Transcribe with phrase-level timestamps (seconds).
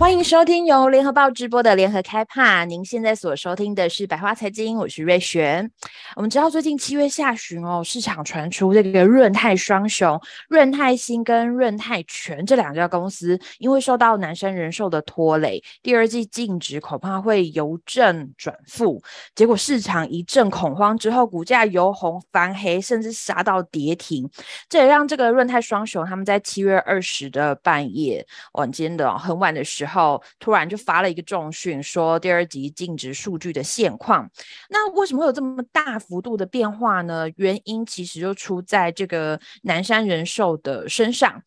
[0.00, 2.64] 欢迎收听由联合报直播的联合开趴。
[2.64, 5.70] 您现在所收听的是百花财经，我是瑞璇。
[6.16, 10.18] 我们知道最近七月下旬哦，市场传出这个润泰双雄
[10.48, 19.02] 润泰新跟润泰全这两家公司，因为受到南山人寿的拖累，第二季净值恐怕会由正转负。
[19.34, 24.26] 结果市场一阵恐慌之后，股价由红翻黑，甚至杀到跌停。
[24.66, 29.89] 这也让这个润泰双雄他们在七月二十的半夜晚间的很晚的时候。
[29.90, 34.30] 后突然就发了一个重讯，说第二季净值数据的现况。
[34.68, 37.28] 那为什么会有这么大幅度的变化呢？
[37.36, 41.42] 原因其实就出在这个南山人寿的身上。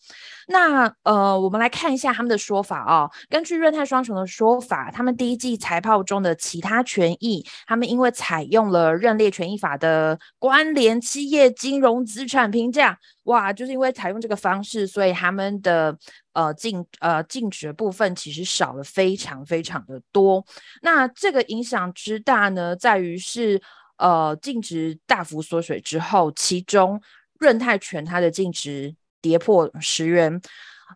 [0.48, 3.10] 那呃，我们来看一下他们的说法哦。
[3.30, 15.98] 根据润泰双雄的说法，他们第一季财报中的其他权益，他们因为采用了认列权益法的关联企业金融资产评价，哇，就是因为采用这个方式，所以他们的
[16.34, 20.46] 呃净呃净值部分其实少了非常非常的多。
[20.82, 23.62] 那这个影响之大呢，在于是
[23.98, 27.02] 呃净值大幅缩水之后，其中
[27.40, 28.96] 润泰全它的净值。
[29.24, 30.42] 跌破十元，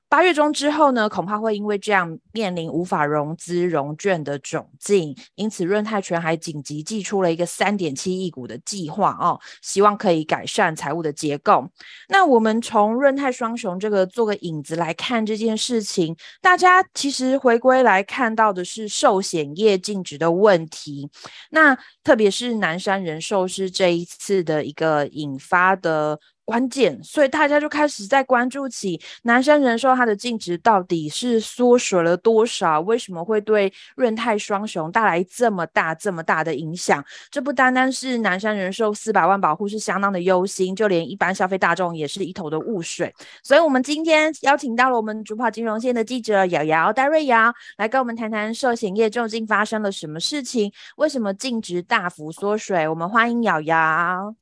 [0.09, 11.69] 八月中之后呢，恐怕会因为这样面临无法融资融券的窘境，因此润泰全还紧急寄出了一个三点七亿股的计划哦，希望可以改善财务的结构。
[12.07, 21.09] 那我们从润泰双雄这个做个引子来看这件事情，大家其实回归来看到的是寿险业净值的问题，
[21.51, 26.17] 那特别是南山人寿是这一次的一个引发的。
[26.47, 32.79] 关键，所以大家就开始在关注起南山人寿它的净值到底是缩水了多少？
[32.81, 37.03] 为什么会对润泰双雄带来这么大、这么大的影响？
[37.31, 43.11] 这不单单是南山人寿四百万保户是相当的忧心，就连一般消费大众也是一头的雾水。
[43.41, 50.71] 所以，我们今天邀请到了我们主跑金融线的记者瑶瑶戴瑞瑶来跟我们谈谈寿险业究竟发生了什么事情？
[50.97, 52.87] 为什么净值大幅缩水？
[52.87, 54.35] 我们欢迎瑶瑶。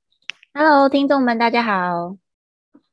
[0.54, 2.25] Hello，听众们，大家好。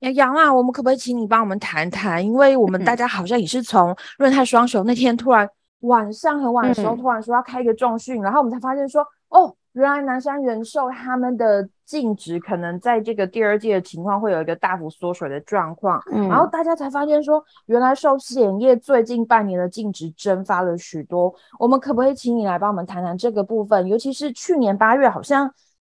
[0.02, 2.24] 瑶瑶啊，我们可不可以请你帮我们谈谈？
[2.24, 5.48] 因为我们大家好像也是从润泰双雄那天突然
[5.82, 21.32] 晚上很晚的时候，突然说要开一个重讯，嗯，然后我们才发现说，哦，原来南山人寿他们的净值可能在这个第二季的情况会有一个大幅缩水的状况，嗯，然后大家才发现说，原来寿险业最近半年的净值蒸发了许多。
[21.60, 23.86] 我们可不可以请你来帮我们谈谈这个部分？
[23.86, 25.48] 尤其是去年八月，好像。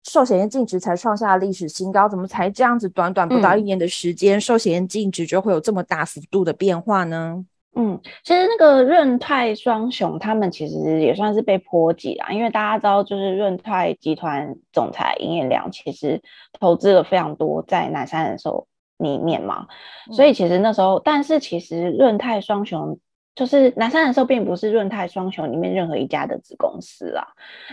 [0.09, 7.45] 寿险业净值才创下历史新高，怎么才这样子短短不到一年的时间，寿险业净值就会有这么大幅度的变化呢？
[7.75, 16.23] 嗯，其实那个润泰双雄他们其实也算是被波及啊，因为大家知道，就是润泰集团总裁营业良其实
[16.59, 18.67] 投资了非常多在南山人寿
[18.99, 19.67] 里面嘛，
[20.13, 22.97] 所以其实那时候，但是其实润泰双雄
[23.35, 27.27] 就是南山人寿并不是润泰双雄里面任何一家的子公司啊，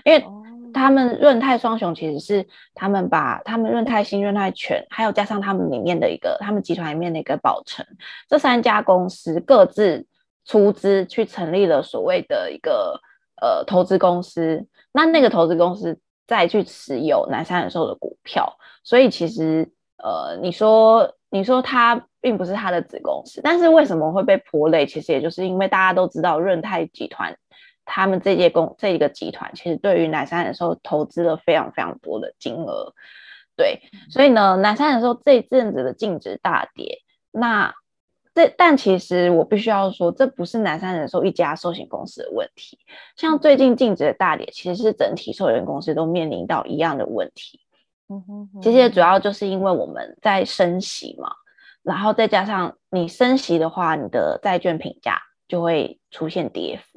[0.04, 0.26] 因为。
[0.74, 7.86] 他们润泰双雄其实是他们把他们润泰新、润泰全，还有加上他们里面的一个他们集团里面的一个宝成，
[8.28, 10.06] 这三家公司各自
[10.46, 13.00] 出资去成立了所谓的一个
[13.42, 24.86] 呃投资公司，那那个投资公司再去持有南山人寿的股票，所以其实呃你说你说它并不是他的子公司，但是为什么会被拖累？
[24.86, 27.36] 其实也就是因为大家都知道润泰集团。
[27.86, 32.94] 他们这届公这一个集团，其实对于南山人寿投资了非常非常多的金额，
[33.56, 37.00] 对，所以呢，南山人寿这一阵子的净值大跌，
[37.32, 37.74] 那
[38.34, 42.80] 这但其实我必须要说，这不是南山人寿一家寿险公司的问题，
[43.16, 47.60] 像最近净值的大跌，其实是整体寿险公司都面临到一样的问题，
[48.10, 51.30] 嗯哼，其实主要就是因为我们在升息嘛，
[51.84, 56.93] 然后再加上你升息的话，你的债券评价就会出现跌幅。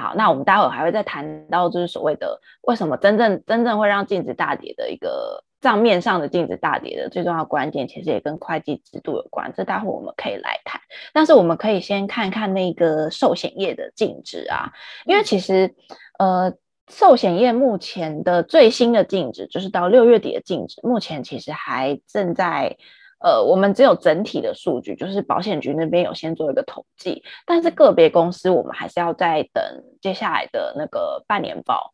[0.00, 9.52] 好，那我们待会儿还会再谈到，就是所谓的为什么真正真正会让净值大跌的一个账面上的净值大跌的最重要关键，其实也跟会计制度有关。
[9.56, 10.80] 这待会儿我们可以来谈。
[11.12, 14.72] 但是我们可以先看看那个寿险业的净值啊，
[15.04, 15.74] 因为其实
[16.18, 16.52] 呃，
[16.88, 22.76] 寿险业目前的最新的净值，就是到六月底的净值，目前其实还正在。
[23.20, 29.62] 呃，我们只有整体的数据，就是保险局那边有先做一个统计，但是个别公司我们还是要再等
[30.00, 31.92] 接下来的那个半年报，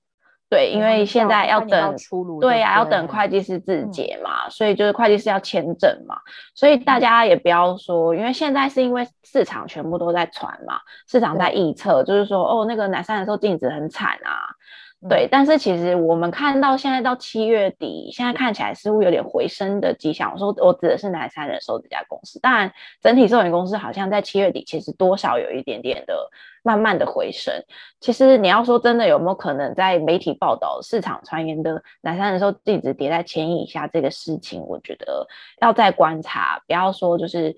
[0.48, 6.16] 对，因为现在要等出炉，对呀、啊，要等会计师自结嘛、嗯，所以就是会计师要签证嘛，
[6.54, 14.54] 所以大家也不要说，因为现在是因为市场全部都在传嘛，市场在预测，就是说哦，那个南山人寿净值很惨啊。
[15.08, 20.32] 对，但是其实我们看到现在到七月底，现在看起来似乎有点回升的迹象。
[20.32, 26.28] 我说我指的是南山人寿这家公司，当然整体寿险公司好像在七月底其实多少有一点点的
[26.64, 27.54] 慢慢的回升。
[28.00, 35.26] 其实你要说真的有没有可能在媒体报道市场传言的南山人寿净值跌在千亿以下这个事情，我觉得
[35.60, 37.54] 要再观察，不要说就是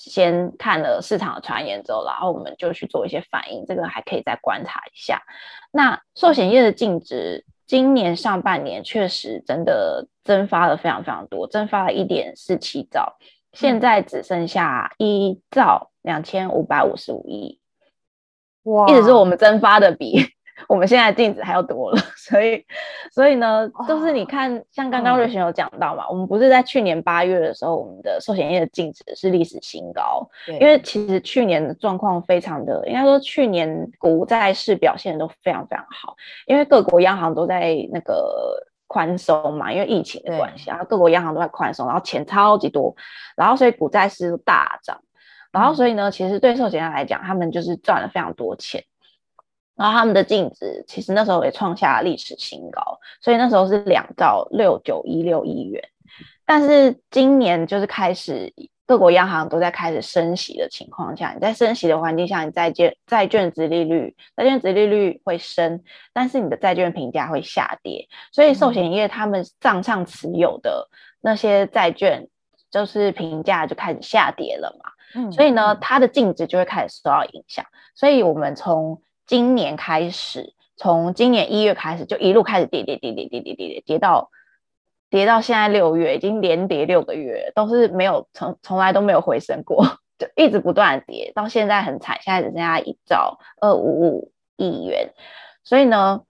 [0.00, 5.22] 先看了市场的传言之后，然后我们就去做一些反应，这个还可以再观察一下。
[5.70, 13.16] 那寿险业的净值，今年上半年确实真的蒸发了非常非常多，蒸发了一点四七兆，
[13.52, 17.60] 现在只剩下一兆两千五百五十五亿，
[18.62, 20.26] 哇，一直是我们蒸发的比。
[20.68, 22.64] 我们现在净值还要多了， 所以，
[23.10, 30.28] 所以呢，就是你看，像刚刚瑞璇有讲到嘛，我们不是在去年八月的时候，我们的寿险业的净值是历史新高，
[30.60, 36.14] 因为其实去年的状况非常的，应该说去年股债市表现都非常非常好，
[36.46, 42.94] 因为各国央行都在那个宽松嘛，因为疫情的关系，然后各国央行都在宽松，然后钱超级多，
[43.36, 45.00] 然后所以股债市大涨，
[45.52, 48.84] 然后所以呢，其实对寿险业来讲，他们就是赚了非常多钱。
[49.80, 55.82] 然后他们的净值其实那时候也创下历史新高，所以那时候是两兆六九一六亿元。
[56.44, 58.52] 但是今年就是开始
[58.86, 65.82] 各国央行都在开始升息的情况下，你在升息的环境下，你债券债券值利率债券值利率会升，
[66.12, 70.90] 但是你的债券评价会下跌，所以寿险业他们账上持有的
[71.22, 72.28] 那些债券
[72.70, 74.90] 就是评价就开始下跌了嘛。
[75.14, 77.64] 嗯，所以呢，它的净值就会开始受到影响。
[77.94, 79.00] 所以我们从
[79.30, 84.28] 今年开始，从今年一月开始就一路开始跌跌跌跌跌跌跌跌跌到
[85.08, 89.86] 跌到现在六月，已经连跌六个月，都是没有从从来都没有回升过，
[90.18, 95.12] 就一直不断跌，到现在很惨，现在只剩下一兆二五五亿元。
[95.62, 96.22] 所以呢，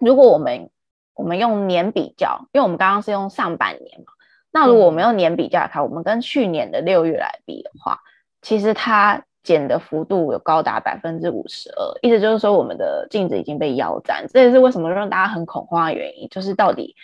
[0.00, 0.70] 如果我们
[1.14, 4.06] 我们用年比较，因为我们刚刚是用上半年嘛，
[4.50, 8.00] 那如果我们用年比较来看，我们跟去年的六月来比的话，
[8.42, 9.22] 其实它。
[9.46, 16.96] 减的幅度有高达百分之五十二，意思就是说我们的净值已经被腰斩，这也是为什么让大家很恐慌的原因，就是到底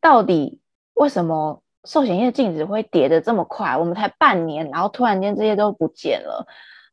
[0.00, 0.60] 到底
[0.94, 3.76] 为什么寿险业净值会跌得这么快？
[3.76, 6.46] 我们才半年，然后突然间这些都不见了。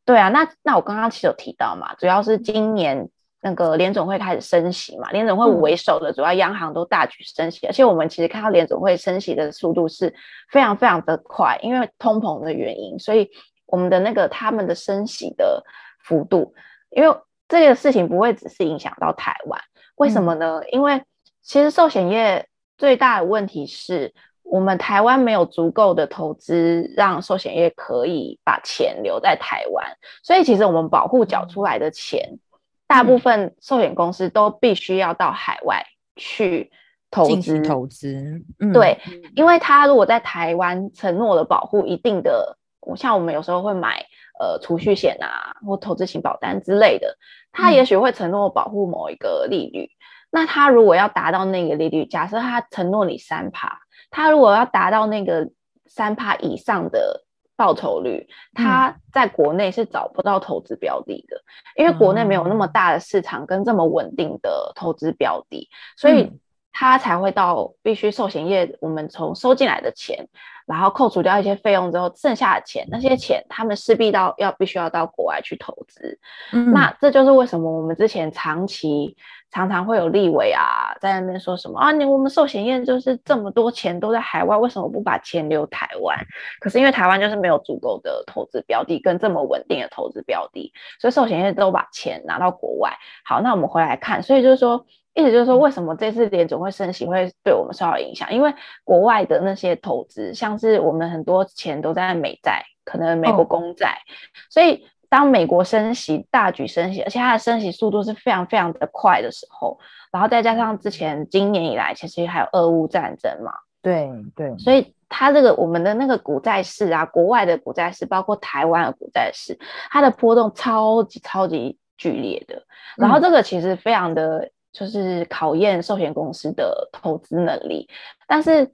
[0.04, 3.08] 对啊，那那我刚刚其实有提到嘛，主要是今年
[3.40, 10.12] 那个联总会开始升息嘛，联总会为首的主要央行都大举升息，嗯、而且我们其实看到联总会升息的速度是
[10.50, 13.30] 非常非常的快，因为通膨的原因，所以。
[13.66, 15.64] 我们的那个他们的升息的
[15.98, 16.54] 幅度，
[16.90, 17.16] 因为
[17.48, 19.60] 这个事情不会只是影响到台湾，
[19.96, 20.60] 为什么呢？
[20.62, 21.02] 嗯、因为
[21.42, 22.46] 其实寿险业
[22.78, 24.14] 最大的问题是
[24.44, 29.84] 我们台湾没有足够的投资，让寿险业可以把钱留在台湾，
[30.22, 32.38] 所以其实我们保护缴出来的钱，嗯、
[32.86, 35.84] 大部分寿险公司都必须要到海外
[36.14, 36.70] 去
[37.10, 38.44] 投资投资。
[38.60, 39.00] 嗯、对，
[39.34, 42.56] 因为他如果在台湾承诺了保护一定的。
[42.94, 44.04] 像我们有时候会买
[44.38, 47.16] 呃储蓄险啊，或投资型保单之类的，
[47.50, 49.84] 他也许会承诺保护某一个利率。
[49.84, 49.96] 嗯、
[50.30, 53.78] 那他如果要达到那个利率，假设他承诺你三趴，
[54.10, 55.48] 他如果要达到那个
[55.86, 57.24] 三趴以上的
[57.56, 61.42] 报酬率，他在国内是找不到投资标的的，嗯、
[61.76, 66.30] 因为国内没有那么大的市场跟这么稳定的投资标的，所以
[66.72, 70.28] 他才会到必须寿险业，我们从收进来的钱。
[70.66, 76.18] 然后扣除掉一些费用之后，剩下的钱，那些钱他们势必到要必须要到国外去投资。
[76.52, 79.16] 嗯，那这就是为什么我们之前长期
[79.50, 86.18] 常常会有立委啊在那边说什么啊，你我们寿险业就是这么多钱都在海外，为什么不把钱留台湾？
[86.60, 92.92] 可是因为台湾就是没有足够的投资标的跟这么稳定的投资标的，所以寿险业都把钱拿到国外。
[93.24, 94.84] 好，那我们回来看，所以就是说。
[95.16, 98.30] 意思就是说，为什么这次联总会升息会对我们受到影响？
[98.30, 98.52] 因为
[98.84, 104.04] 国外的那些投资，像是我们很多钱都在美债，可能美国公债，哦、
[104.50, 109.78] 所以当美国升息大举升息，而且它的升息速度是非常非常的快的时候，
[110.12, 119.58] 然后再加上之前今年以来其实还有俄乌战争嘛，对对，所以它这个我们的那个股债市啊，国外的股债市，包括台湾的股债市，
[119.90, 122.62] 它的波动超级超级剧烈的，
[122.98, 124.50] 然后这个其实非常的。
[124.78, 127.88] 就是考验寿险公司的投资能力，
[128.28, 128.70] 但是，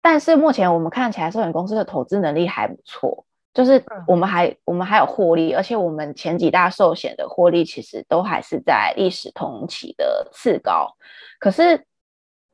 [0.00, 10.94] 但是目前我们看起来寿险公司的投资能力还不错，就是我们还我们还有获利，而且我们前几大寿险的获利其实都还是在历史同期的次高。
[11.40, 11.84] 可是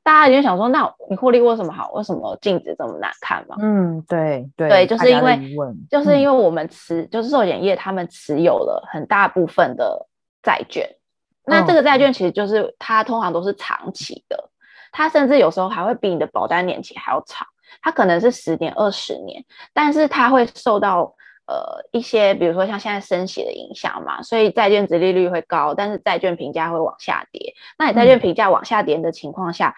[0.02, 1.92] 大家已经想说，那你获利为什么好？
[1.92, 3.56] 为什么净值这么难看嘛？
[3.60, 5.38] 嗯，对对对，就是因为
[5.90, 10.06] 就是因为我们持、嗯、就是寿险业他们持有了很大部分的
[10.42, 10.88] 债券。
[11.47, 14.50] 那这个债券其实就是它通常都是长期的，
[14.92, 17.47] 它甚至有时候还会比你的保单年期还要长，
[17.82, 21.14] 它可能是十年、二十年，但是它会受到
[21.47, 27.54] 呃一些，比如说像现在升息的影响嘛，所以债券值利率会高，但是债券评价会往下跌。
[27.78, 29.75] 那你债券评价往下跌的情况下，嗯、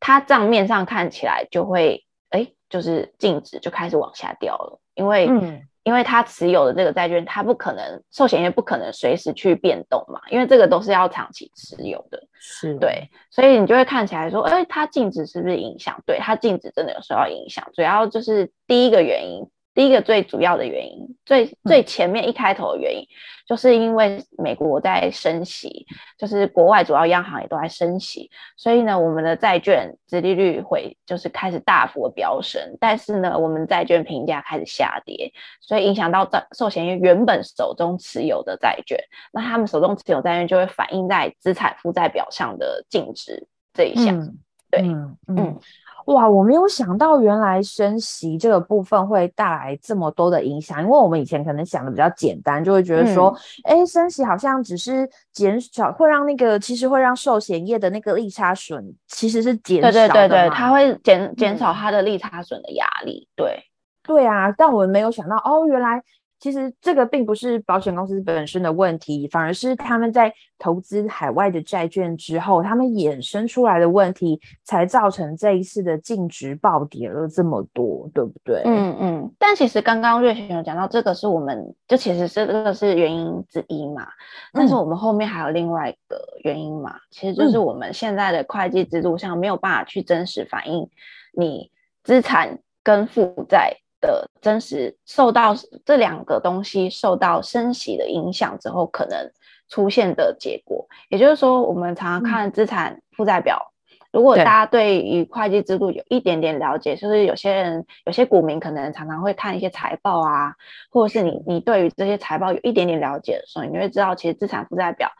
[0.00, 5.62] 它账面上看起来就会哎，就是净值就开始往下掉了，因为嗯。
[5.84, 16.02] 因为他持有的这个债券，他不可能寿险业不可能随时去变动嘛，因为这个都是要长期持有的，是对，所以你就会看起来说，哎，它净值是不是影响？
[16.04, 19.46] 对，它净值真的有受到影响，主要就是第一个原因。
[19.74, 23.10] 第一个最主要的原因，最最前面一开头的原因，嗯、
[23.46, 25.84] 就是因为美国在升息，
[26.16, 38.96] 就是国外主要央行也都在升息，所以呢，我们的债券殖利率会就是开始大幅的飙升，但是呢，我们债券评价开始下跌，所以影响到债寿险业原本手中持有的债券，
[39.32, 44.38] 那他们手中持有债券就会反映在资产负债表上的净值这一项，嗯、
[44.70, 45.16] 对，嗯。
[45.26, 45.58] 嗯
[46.06, 53.34] 哇，我没有想到原来升息这个部分会带来这么多的影响，因为我们以前可能想的比较简单，就会觉得说，
[53.64, 63.58] 哎、嗯，升息好像只是减少，会让那个其实会让寿险业的那个利差损其实是减少的，对对对对，它会减减少它的利差损的压力，对。
[64.06, 66.02] 对啊，但我们没有想到哦，原来。
[66.44, 78.60] 其实这个并不是保险公司本身的问题，反而是他们在投资海外的债券之后，他们衍生出来的问题，才造成这一次的净值暴跌了这么多，对不对？
[78.66, 79.32] 嗯嗯。
[79.38, 84.06] 但其实刚刚瑞璇有讲到，这个是我们就其实是这个是原因之一嘛，
[84.52, 90.86] 但是我们后面还有另外一个原因嘛，嗯、其实就是我们现在的会计制度上没有办法去真实反映
[91.32, 91.70] 你
[92.02, 93.78] 资产跟负债。
[94.04, 95.56] 的真实受到
[95.86, 99.32] 这两个东西受到升息的影响之后，可能
[99.70, 103.72] 出现的结果，也就是说，我们常常看资产负债表。
[103.90, 110.54] 嗯、如果大家对于会计制度有一点点了解，就是有些人有些股民可能常常会看一些财报啊，
[110.90, 115.10] 或者是你你对于这些财报有一点点了解的时候，你就会知道，其实资产负债表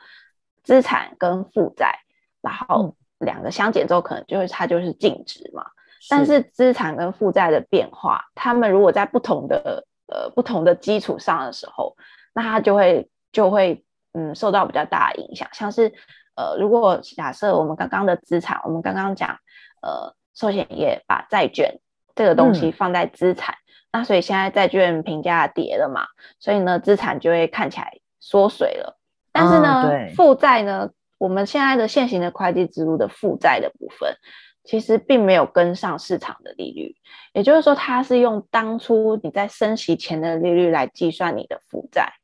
[0.62, 2.00] 资产跟负债，
[2.42, 5.64] 然后两个相减之后，可能就会它就是净值嘛。
[6.10, 11.96] 但是资产跟负债的变化，他们如果在不同的呃不同的基础上的时候，
[12.34, 15.48] 那它就会就会嗯受到比较大的影响。
[15.52, 15.92] 像是
[16.36, 19.38] 呃如果假设我们刚刚的资产，我们刚刚讲
[19.82, 21.80] 呃寿险业把债券
[22.14, 26.06] 这个东西放在资产，嗯、那所以现在债券评价跌了嘛，
[26.38, 28.98] 所以呢资产就会看起来缩水了。
[29.32, 34.14] 但是呢、嗯、负债呢，我们现在的现行的会计制度的负债的部分。
[34.64, 36.96] 其实并没有跟上市场的利率，
[37.34, 42.14] 也就是说，它是用当初你在升息前的利率来计算你的负债，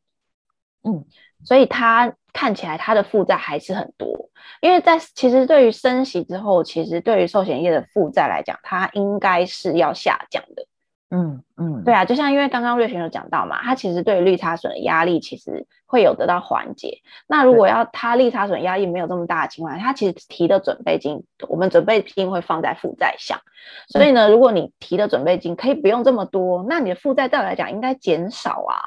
[0.83, 1.05] 嗯，
[1.45, 4.31] 所以它看起来它的负债还是很多，
[4.61, 10.67] 因为在其实对于升息之后，其实对于寿险业的负债来讲，它应该是要下降的。
[11.11, 17.03] 嗯嗯，对啊，就像因为刚刚瑞璇有讲到嘛，他其实对于利差损的压力其实会有得到缓解。
[17.27, 23.41] 那如果要他利差损压力没有这么大的情况下，他其实提的准备金，我们准备金会放在负债项。
[23.89, 28.79] 所以呢，如果你提的准备金可以不用这么多，那你的负债照来讲应该减少啊。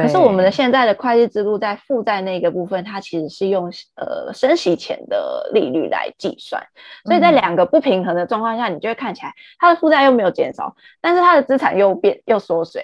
[0.00, 6.62] 可是我们的现在的会计制度在负债那个部分，它其实是用呃升息前的利率来计算，
[7.04, 12.82] 所以在两个不平衡的状况下，你就会看起来它的负债又没有减少，但是它的资产又变又缩水，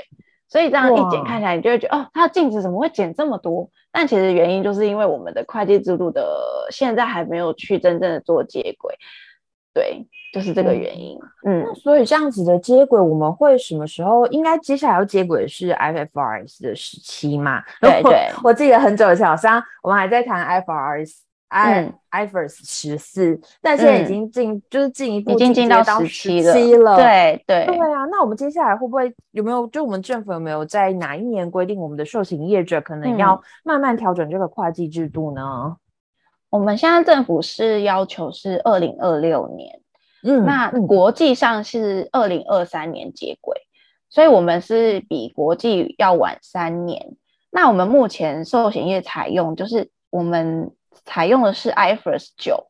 [0.49, 3.71] 所以这样一减看起来，你就会觉得哦，它的净值怎么会减这么多？
[3.91, 8.95] 但其实原因就是因为我们的会计制度的现在还没有去真正的做接轨，
[9.73, 10.07] 对。
[10.33, 14.27] 就是这个原因，嗯，那所以这样子的接轨，我们会什么时候？
[14.27, 17.63] 应该接下来要接轨的是 IFRS 的时期嘛？
[17.81, 21.15] 对 对，我记得很久以前好像我们还在谈 IFRS，
[21.49, 26.43] 嗯，IFRS 十四，但现在已经进，嗯、就是进一步已经进到十七
[26.77, 28.05] 了，对对对啊。
[28.11, 29.67] 那我们接下来会不会有没有？
[29.69, 35.43] 就我们政府有没有在哪一年规定我们的受刑业者可能要慢慢调整这个会计制度呢？
[35.43, 35.77] 嗯、
[36.51, 39.78] 我们现在政府是要求是二零二六年。
[40.23, 43.57] 嗯，那国际上是二零二三年接轨，
[44.09, 47.17] 所以我们是比国际要晚三年。
[47.51, 50.71] 那我们目前寿险业采用就是我们
[51.05, 52.67] 采用的是 IFRS 九，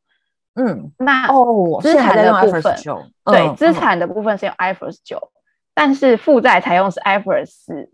[0.55, 2.77] 嗯，那哦，资产的部分，
[3.25, 5.31] 对，资产的部分是用 IFRS 九，
[5.75, 7.91] 但是负债采用是 IFRS 四。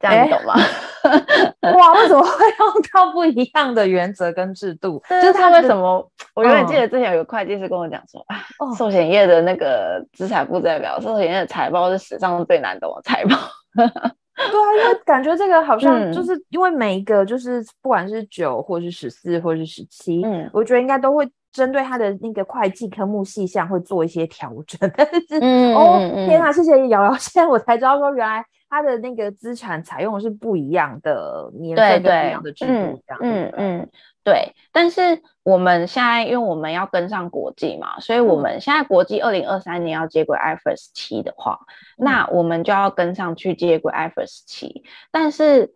[0.00, 0.54] 这样你懂吗？
[1.78, 5.02] 哇，为什么会用到不一样的原则跟制度？
[5.08, 6.10] 就是他为什么？
[6.34, 8.40] 我永远记得之前有个会计师跟我讲说，啊，
[8.76, 13.36] 寿险业的那个资产负债表，寿险业的财报是史上最难懂的财报。
[13.76, 24.78] 对啊，因为感觉这个好像就是因为每一个就是不管是九或是十四或是十七，嗯，我觉得应该都会针对他的那个会计科目细项会做一些调整。
[24.96, 28.44] 但是，嗯、哦，天啊，谢谢瑶瑶，现在我才知道说原来。
[28.70, 33.88] 它的那个资产采用的是不一样的年份，不一样的制度，这样嗯嗯，
[34.22, 34.54] 对。
[34.70, 41.58] 但是我们现在因为我们要跟上国际嘛，所以我们现在国际二零二三年要接轨 IFRS 七的话，
[41.98, 44.84] 嗯，那我们就要跟上去接轨 IFRS 七。
[45.10, 45.74] 但是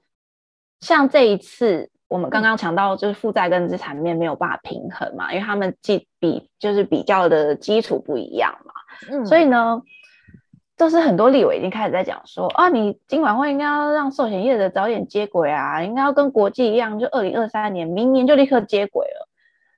[0.79, 8.73] 像这一次我们刚刚讲到，就是负债跟资产面没有办法平衡嘛，因为他们既比就是比较的基础不一样嘛，
[9.11, 9.83] 嗯，所以呢。
[10.77, 19.29] 就是很多立委已经开始在讲说啊，你今晚会应该要让寿险业的早点接轨啊，应该要跟国际一样，就二零二三年明年就立刻接轨了。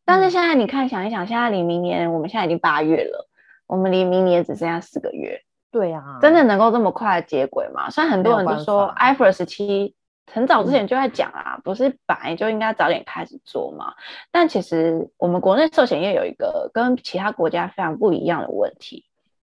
[0.05, 3.29] 但是现在你看，想一想，现在离明年，我们现在已经八月了，
[3.67, 5.41] 我们离明年只剩下四个月。
[5.71, 7.91] 对啊，真的能够这么快接轨吗？
[7.91, 9.93] 虽然很多人都说 IFRS 17
[10.33, 13.93] 很早之前就在讲啊，不是本来就应该早点开始做嘛？
[14.31, 19.05] 但其实我们国内寿险业有一个跟其他国家非常不一样的问题。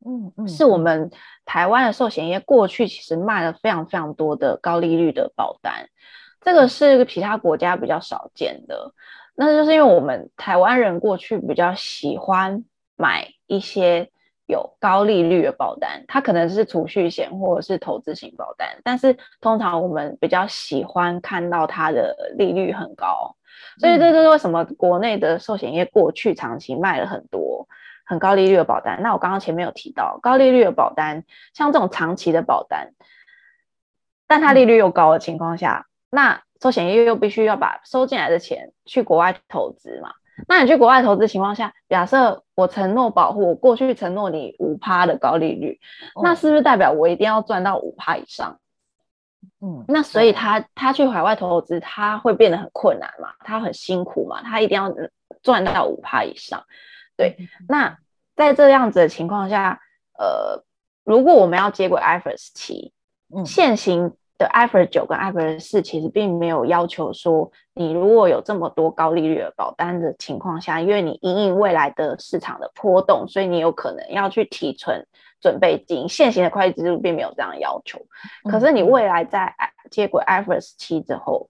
[0.05, 1.11] 嗯嗯，是我们
[1.45, 5.89] 台湾的寿险业过去其实卖了非常非常多的高利率的保单，
[6.41, 8.93] 这个是其他国家比较少见的。
[9.35, 12.65] 那就是因为我们台湾人过去比较喜欢
[12.97, 14.11] 买一些
[14.47, 23.35] 有高利率的保单，它可能是储蓄险或者是投资型保单，但是通常我们比较喜欢看到它的利率很高，
[23.81, 27.67] 所以这就是为什么国内的寿险业过去长期卖了很多。
[28.05, 32.93] 很高利率的保单，那我刚刚前面有提到高利率的保单，像这种长期的保单，
[34.27, 40.13] 但它利率又高的情况下，嗯、那寿险业又必须要把收进来的钱去国外投资嘛？
[40.49, 45.79] 那你去国外投资情况下，假设我承诺保护，我过去承诺你五趴的高利率，
[46.17, 48.59] 嗯，那是不是代表我一定要赚到五趴以上？
[49.61, 53.29] 嗯，那所以他他去海外投资，他会变得很困难嘛？
[53.41, 54.43] 他很辛苦嘛？
[54.43, 54.93] 他一定要
[55.43, 56.64] 赚到五趴以上。
[57.16, 57.37] 对，
[57.68, 57.96] 那
[58.35, 59.81] 在这样子的情况下，
[60.18, 60.64] 呃，
[61.05, 62.92] 如果我们要接轨 IFRS 七，
[63.35, 75.07] 嗯，现行的 IFRS 九跟 IFRS 四其实并没有要求说，你如果有这么多高利率的保单的情况下，因为你因应未来的市场的波动，所以你有可能要去提存
[75.40, 76.09] 准备金。
[76.09, 78.05] 现行的会计制度并没有这样要求，
[78.50, 79.55] 可是你未来在
[79.90, 81.48] 接轨 IFRS 七之后。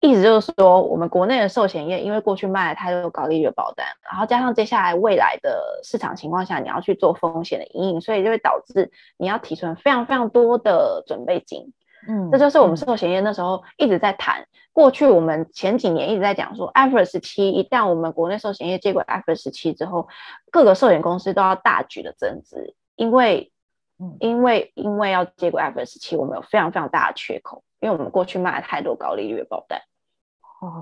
[0.00, 11.72] 意思就是说，我们国内的寿险业因为过去卖了太多高利率的保单，然后加上接下来未来的市场情况下，你要去做风险的阴影，所以就会导致你要提存非常非常多的准备金。
[12.08, 14.46] 嗯，这就是我们寿险业那时候一直在谈。
[14.72, 20.06] 过去我们前几年一直在讲说，IFRS 17一旦我们国内寿险业接轨 IFRS 17之后，
[20.52, 23.50] 各个寿险公司都要大举的增资，因为，
[24.20, 27.64] 因为因为要接轨 IFRS 17，我们有非常非常大的缺口。
[27.80, 29.80] 因为我们过去卖了太多高利率的保单，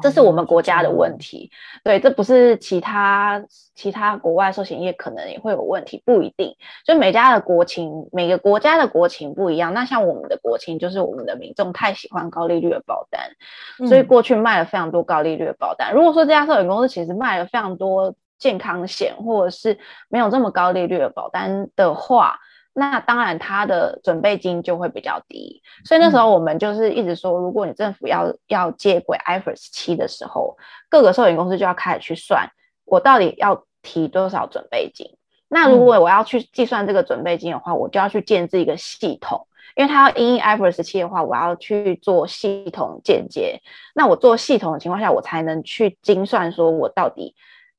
[0.00, 1.50] 这是我们国家的问题。
[1.84, 6.56] 对，这不是其他其他国外寿险业可能也会有问题，不一定。
[6.84, 9.74] 就每家的国情，每个国家的国情不一样。
[9.74, 15.92] 那像我们的国情，就是我们的民众太喜欢高利率的保单，所以过去卖了非常多高利率的保单。
[15.92, 22.38] 如果说这家寿险公司其实卖了非常多健康险，或者是没有这么高利率的保单的话，
[22.78, 30.58] 那当然，他的准备金就会比较低，所以那时候我们就是一直说，如果你政府要要接轨 IFRS 七的时候，
[30.90, 32.46] 各个寿险公司就要开始去算，
[32.84, 35.06] 我到底要提多少准备金。
[35.48, 43.58] 那如果我要去计算这个准备金的话，我就要去建置一个系统，因为它要因应 IFRS 七的话，我要去做系统建接。
[43.94, 47.34] 那我做系统的情况下，我才能去精算，说我到底。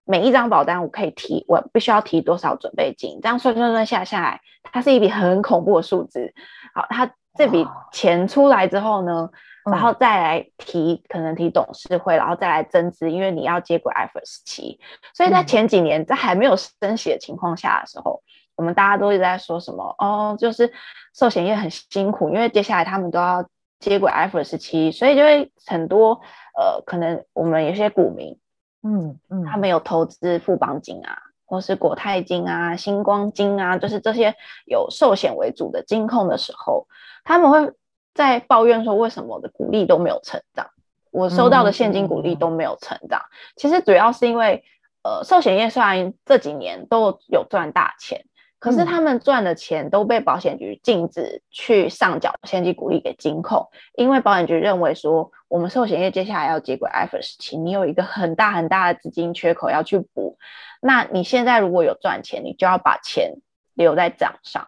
[0.07, 3.19] 每一张保单我可以提，我必须要提多少准备金？
[3.21, 6.33] 这样算算算下下来，它是一笔很恐怖的数字。
[6.73, 9.29] 好，它这笔钱出来之后呢，
[9.69, 14.77] 然后再来提，可能提董事会，然后再来增资，因为你要接轨 IFRS 7。
[15.13, 18.23] 所以在前几年在还没有升息的情况下的时候，
[18.55, 19.93] 我们大家都一直在说什么？
[19.97, 20.71] 哦，就是
[21.13, 23.45] 寿险业很辛苦，因为接下来他们都要
[23.79, 26.21] 接轨 IFRS 7，所以就会很多
[26.57, 28.39] 呃，可能我们有些股民。
[28.83, 34.35] 嗯嗯，他们有投资富邦金啊，或是国泰金啊、星光金啊，就是这些
[34.65, 36.87] 有寿险为主的金控的时候，
[37.23, 37.73] 他们会
[38.13, 40.69] 在抱怨说，为什么我的股利都没有成长，
[41.11, 43.21] 我收到的现金股利都没有成长。
[43.55, 44.63] 其实主要是因为，
[45.03, 48.25] 呃，寿险业虽然这几年都有赚大钱。
[48.59, 60.37] 可是他们赚的钱都被保险局禁止去上缴现金股利给金控，因为保险局认为说，我们寿险业接下来要接轨 IFRS 17，你有一个很大很大的资金缺口要去补。
[60.81, 63.35] 那你现在如果有赚钱，你就要把钱
[63.73, 64.67] 留在账上，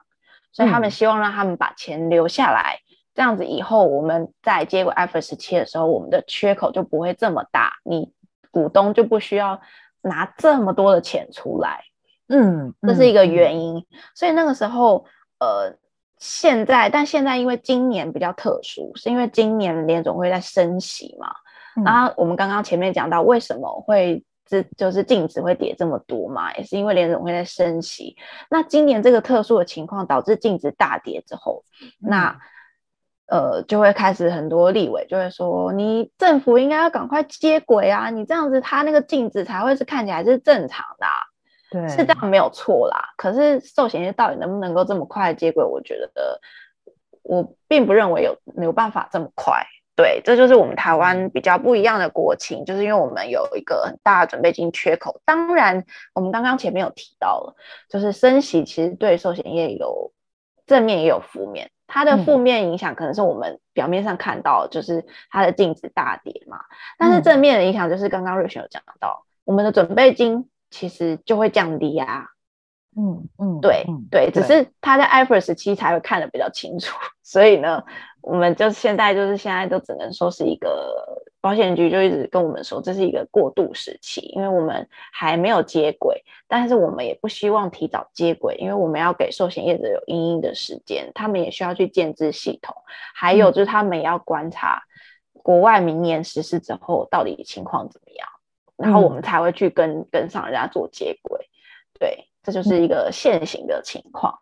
[0.51, 2.79] 所以他们希望让他们把钱留下来，
[3.13, 8.11] 这样子以后我们在接轨 IFRS 17的时候，我们的缺口就不会这么大，你
[8.51, 9.59] 股东就不需要
[10.01, 11.83] 拿这么多的钱出来。
[12.27, 13.77] 嗯，这是一个原因。
[13.77, 15.05] 嗯、所以那个时候，
[15.39, 15.75] 呃，
[16.19, 21.33] 现在，但现在因为今年比较特殊，是因为今年联总会在升息嘛。
[21.77, 28.17] 嗯、然后我们刚刚前面讲到为什么会这就是净值会跌这么多嘛，也是因为联总会在升息。
[28.49, 32.39] 那今年这个特殊的情况导致净值大跌之后，嗯、那
[33.27, 41.28] 呃就会开始很多立委就会说，你政府应该要赶快接轨啊，你这样子它那个净值才会是看起来是正常的啊。
[41.69, 43.13] 对，是这样没有错啦。
[43.15, 45.63] 可是寿险业到底能不能够这么快接轨？
[45.63, 46.41] 我觉得
[47.21, 49.63] 我并不认为有没有办法这么快。
[49.95, 55.19] 对，这就是我们台湾比较不一样的国情，就是因为我们有一个很大的准备金缺口。
[55.25, 57.53] 当然，我们刚刚前面有提到了，
[57.89, 60.13] 就是升息其实对寿险业有
[60.65, 61.69] 正面也有负面。
[61.85, 66.59] 它的负面影响可能是我们表面上看到，就是它的净值大跌嘛。
[66.97, 70.49] 但是正面的影响就是刚刚瑞雪有讲到，我们的准备金。
[70.69, 72.25] 其实就会降低啊，
[72.95, 77.83] 嗯嗯，对嗯对，只是他在 IFRS 17才会看得比较清楚，所以呢，
[78.21, 92.75] 我们就现在就是现在都只能说是一个保险局就一直跟我们说这是一个过渡时期，因为我们还没有接轨，但是我们也不希望提早接轨，因为我们要给寿险业者有因应的时间，他们也需要去建置系统，
[93.15, 94.83] 还有就是他们也要观察
[95.31, 98.28] 国外明年实施之后到底情况怎么样。
[98.79, 101.39] 然后我们才会去跟跟上人家做接轨，
[101.99, 104.33] 对，这就是一个现行的情况。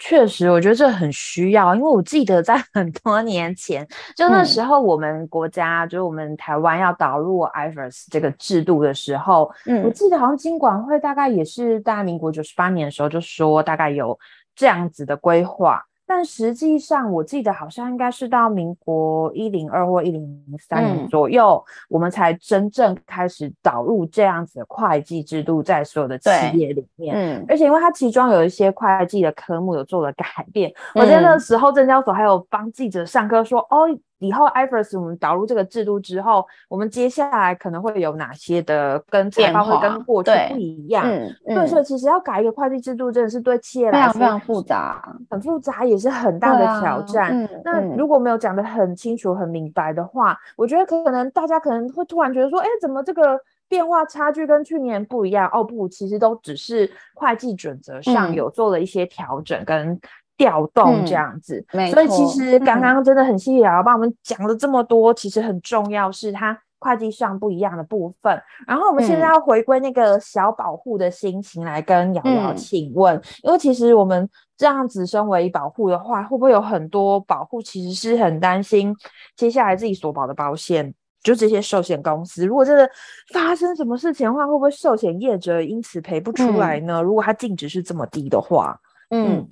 [0.00, 14.16] 确实，我觉得这很需要，因为我记得在 很多年前，就那时候我们国家，嗯、就是我们台湾要导入 IFRS 这个制度的时候，嗯，我记得好像金管会大概也是大概民国九十八年的时候就说大概有
[14.54, 15.84] 这样子的规划。
[16.08, 27.14] 但实际上，我记得好像应该是到民国一零二或一零三年左右，嗯、我们才真正开始导入这样子的会计制度在所有的企业里面。
[27.14, 33.86] 嗯，而且因为它其中有一些会计的科目有做了改变，嗯、我记得那时候证交所还有帮记者上课说，哦。
[34.18, 41.04] 以后 IFRS 我们导入这个制度之后，我们接下来可能会有哪些的跟财报会跟过去不一样？
[41.06, 47.26] 嗯，嗯对，所以其实要改一个会计制度，真的是对企业来说非常复杂，很复杂，也是很大的挑战。
[47.44, 55.48] 啊嗯、那如果没有讲得很清楚、很明白的话，嗯、我觉得可能大家可能会突然觉得说，哎，怎么这个变化差距跟去年不一样？
[55.52, 60.00] 哦，不，其实都只是会计准则上有做了一些调整跟。
[60.38, 68.40] 调动这样子，嗯、所以其实刚刚真的很谢谢瑶瑶帮我们讲了这么多，嗯、其实很重要是它会计上不一样的部分。
[68.64, 78.94] 然后我们现在要回归那个小保护的心情来跟瑶瑶请问，嗯、因为其实我们这样子身为保护的话，会不会有很多保护其实是很担心
[79.36, 82.88] 接下来自己所保的保险，就这些寿险公司，如果真的
[83.34, 86.98] 发生什么事情的话，会不会寿险业者因此赔不出来呢？
[86.98, 88.78] 嗯、如果它净值是这么低的话，
[89.10, 89.38] 嗯。
[89.38, 89.48] 嗯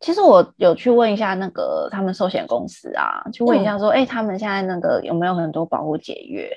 [0.00, 6.50] 其实我有去问一下那个他们寿险公司啊，去问一下说，哎、嗯欸，他们现在那个有没有很多保护解约？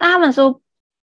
[0.00, 0.60] 那他们说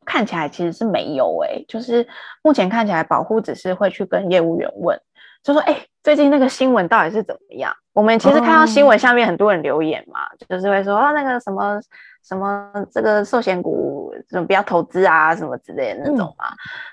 [0.05, 2.07] 看起来其实是没有、欸，哎，就是
[2.43, 4.99] 目前看起来保护只是会去跟业务员问，
[5.43, 7.73] 就说，哎、欸，最近那个新闻到底是怎么样？
[7.93, 11.79] 我们其实看到新闻下面很多人留言嘛，哦、就是会说，啊，那个什么。
[12.27, 13.96] 什么这个寿险股
[14.29, 16.45] 什么不要投资啊，什么之类的那种嘛，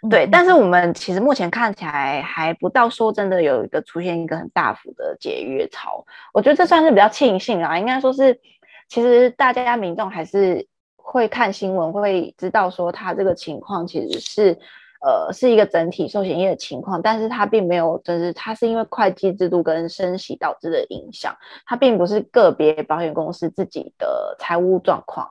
[0.02, 0.26] 嗯、对。
[0.26, 7.78] 嗯、但是我们其实目前看起来还不到说真的有一个出现一个很大幅的解约潮，我觉得这算是比较庆幸啊。
[7.78, 8.38] 应该说是，
[8.88, 14.58] 其实大家民众还是会看新闻，会知道说他这个情况其实是。
[15.06, 25.30] 呃，是一个整体寿险业的情况，但是它并没有，就是它是因为会计制度跟升息导致的影响，它并不是个别保险公司自己的财务状况。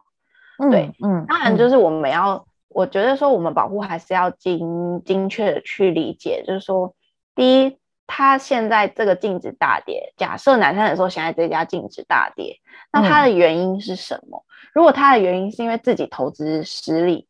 [0.59, 6.93] 嗯、对，嗯，当然就是我们要，嗯、我觉得说我们保护还是要精精确的去理解，就是说，
[7.35, 12.59] 第一，它现在这个净值大跌，假设南山人寿现在这家净值大跌，
[12.91, 14.37] 那它的原因是什么？
[14.37, 17.27] 嗯、如果它的原因是因为自己投资失利，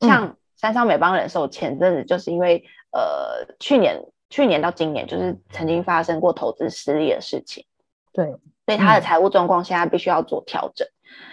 [0.00, 0.36] 像、嗯。
[0.54, 7.66] 三商美邦人寿前阵子就是因为呃去年去年到今年就是曾经发生过投资失利的事情，
[8.12, 8.26] 对，
[8.64, 10.86] 所以他的财务状况现在必须要做调整。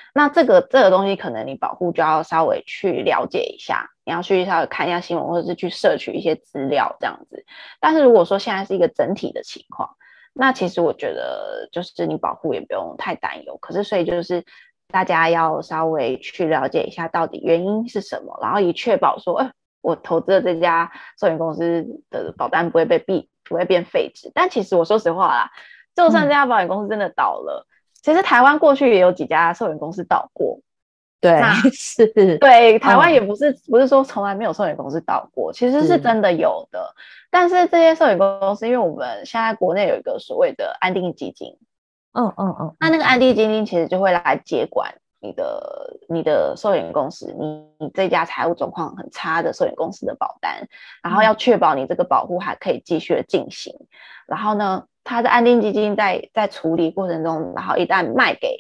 [0.10, 7.46] 嗯、那这个这个东西可能你保护就要稍微去了解一下，你要去稍微看一下新闻，或者是去摄取一些资料这样子。
[7.80, 9.90] 但是如果说现在是一个整体的情况，
[10.34, 13.58] 那其实我觉得就是你保护也不用太担忧。
[13.58, 14.44] 可是所以就是。
[14.92, 24.32] 大家要稍微去了解一下到底原因是什么，然后以确保说，哎，我投资的这家寿险公司的保单不会被毙，不会变废纸。
[24.34, 25.52] 但其实我说实话啦，
[25.96, 27.68] 就算这家保险公司真的倒了，
[28.02, 30.60] 其实台湾过去也有几家寿险公司倒过。
[31.22, 31.38] 对，
[31.74, 32.08] 是，
[32.38, 36.96] 对，台湾也不是、嗯、不是说从来没有寿险公司倒过，其实是真的有的。
[37.30, 41.58] 但是这些寿险公司，因为我们现在国内有一个所谓的安定基金，
[42.14, 50.66] 嗯嗯嗯，那那个安定基金其实就会来接管你的你的寿险公司，你你这家财务状况很差的寿险公司的保单，
[51.04, 53.76] 然后要确保你这个保护还可以继续的进行。
[53.78, 53.88] 嗯、
[54.28, 58.60] 然后呢，他的安定基金在在处理过程中，然后一旦卖给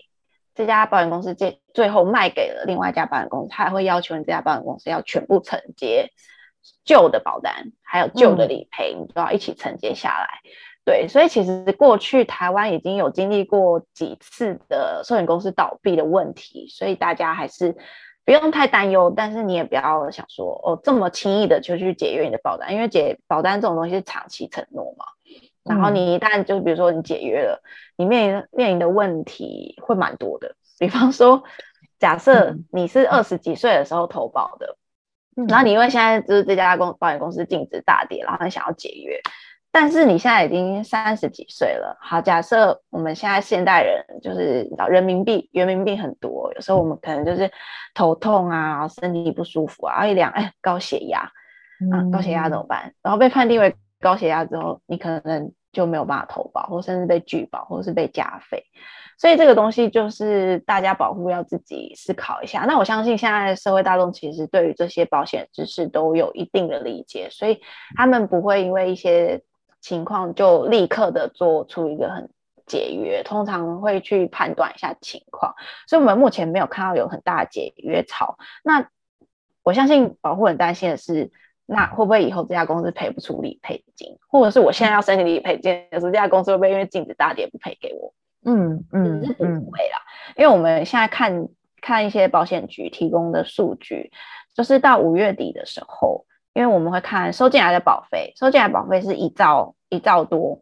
[0.55, 6.12] 这家保险公司，最最后卖给了另外一家保险公司，他还会要求你这家保险公司要全部承接
[6.83, 10.27] 旧的保单，还有旧的理赔，你都要一起承接下来。
[10.83, 17.77] 对，所以其实过去台湾已经有经历过几次的寿险公司倒闭的问题，所以大家还是
[18.25, 19.13] 不用太担忧。
[19.15, 25.05] 但是你也不要想说哦，这么轻易的就去解约你的保单，因为解保单这种东西是长期承诺嘛。
[25.63, 27.62] 然后你一旦就比如说你解约了，
[27.98, 30.56] 你面临面临的问题会蛮多的。
[30.80, 31.43] 比方说，
[32.00, 34.78] 假设你是二十几岁的时候投保的，
[35.48, 39.19] 然后你因为现在就是这家公保险公司净值大跌，然后你想要解约，
[39.72, 41.98] 但是你现在已经三十几岁了。
[42.02, 47.52] 好，假设我们现在现代人就是人民币人民币很多，有时候我们可能就是
[47.93, 51.19] 头痛啊，身体不舒服啊，一量哎高血压
[51.91, 52.93] 啊，高血压怎么办？
[53.04, 55.51] 然后被判定为高血压之后，你可能。
[55.71, 58.63] 就没有办法投保，或甚至被拒保，或者是被加费，
[59.19, 62.62] 所以这个东西就是大家保护要自己思考一下。
[62.62, 67.62] 那我相信现在社会大众其实对于这些保险知识都有一定的理解，所以
[67.95, 69.43] 他们不会因为一些
[69.79, 72.31] 情况就立刻的做出一个很
[72.65, 75.53] 解约，通常会去判断一下情况。
[75.88, 78.39] 所以我们目前没有看到有很大的解约潮。
[78.63, 78.89] 那
[79.62, 81.31] 我相信保护很担心的是。
[81.71, 88.12] 那会不会以后这家公司赔不出理赔金，或者是我现在要申请理赔金的时候，这家公司会不会因为净值大跌不赔给我？
[88.43, 90.01] 嗯嗯，是不会啦，
[90.36, 91.47] 因为我们现在看
[91.79, 94.12] 看一些保险局提供的数据，
[94.55, 100.60] 就是到五月底的时候，因为我们会看收进来的保费，收进来的保费是一兆一兆多，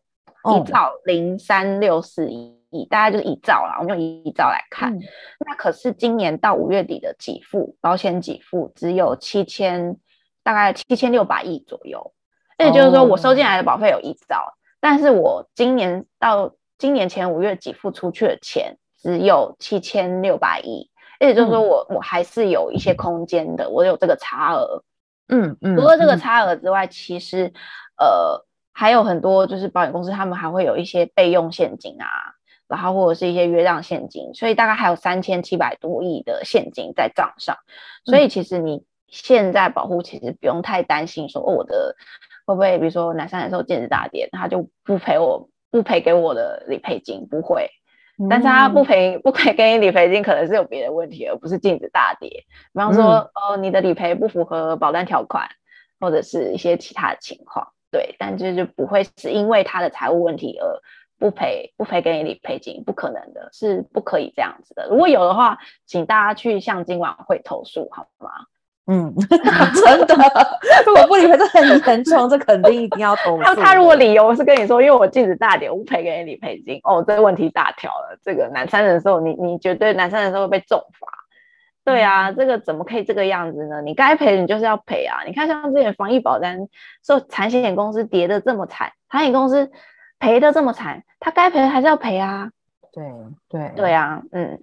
[0.52, 4.94] 一兆零三六四亿，大概就是一兆啦，我们用一兆来看。
[4.94, 5.02] 嗯、
[5.48, 9.96] 那可是今年到五月底的给付保险给付只有七千。
[10.48, 12.14] 大概七千六百亿左右，
[12.58, 14.54] 也就是说，我收进来的保费有一兆，oh.
[14.80, 24.86] 但是我今年到今年前五月给付出去的钱只有七千六百亿，也就是说我，我、嗯、我还是有一些空间的，我有这个差额。
[25.28, 27.52] 嗯嗯，除了这个差额之外，嗯、其实
[27.98, 32.08] 呃还有很多，就是保险公司他们还会有一些备用现金啊，
[32.70, 37.58] 然后或者是一些约账现金，所以大概还有三千七百多亿的现金在账上，
[38.06, 38.86] 所以其实你。
[39.08, 41.96] 现在保护其实不用太担心，说哦我的
[42.46, 47.70] 会不会，比如说南山人寿净值大跌，他就不赔我，不赔给我的理赔金，不会。
[48.30, 52.30] 但是他不赔不赔给你理赔金，可能是有别的问题，而不是净值大跌。
[52.30, 55.48] 比方说，哦、你的理赔不符合保单条款，
[56.00, 58.16] 或者是一些其他的情况，对。
[58.18, 60.66] 但就就不会是因为他的财务问题而
[61.20, 64.88] 不赔不赔给你理赔金，不可能的，是不可以这样子的。
[64.90, 68.32] 如果有的话，请大家去向金管会投诉，好吗？
[68.90, 70.16] 嗯， 真的，
[70.86, 73.44] 如果不理赔这很严重，这肯定一定要投诉。
[73.44, 78.18] 那他如果理由是跟你说，因为我净值大点，我不赔给你理赔金，哦，这个问题大条了。
[78.24, 81.08] 这个南山人寿，你你绝对南山人寿会被重罚。
[81.84, 83.82] 对啊，这个怎么可以这个样子呢？
[83.82, 85.20] 你该赔你就是要赔啊！
[85.26, 86.68] 你看像之前防疫保单，
[87.06, 89.70] 说产险公司跌得这么惨，产险公司
[90.18, 92.52] 赔的这么惨，他该赔还是要赔啊？
[92.94, 93.04] 对
[93.50, 94.62] 对对啊，嗯。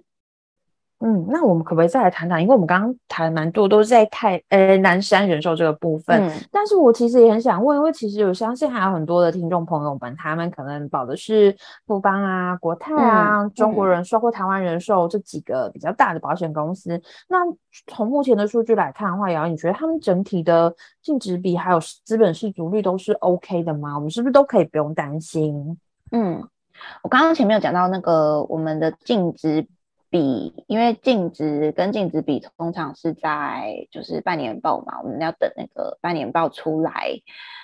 [1.07, 2.41] 嗯，那我们可不可以再来谈谈？
[2.41, 16.97] 因为我们刚刚谈蛮多都是在泰呃南山人寿这个部分，嗯、但是我其实也很想问，因为其实我相信还有很多的听众朋友们，他们可能保的是富邦啊、国泰啊、嗯、中国人寿或台湾人寿这几个比较大的保险公司。
[16.97, 17.37] 嗯、那
[17.85, 23.93] 从目前的数据来看的话，瑶，你觉得他们整体的净值比还有资本市足率都是 OK 的吗？
[23.93, 25.77] 我们是不是都可以不用担心？
[26.11, 26.41] 嗯，
[27.03, 29.67] 我刚刚前面有讲到那个我们的净值。
[30.15, 37.19] 比，因为净值跟净值比通常是在就是半年报嘛，我们要等那个半年报出来。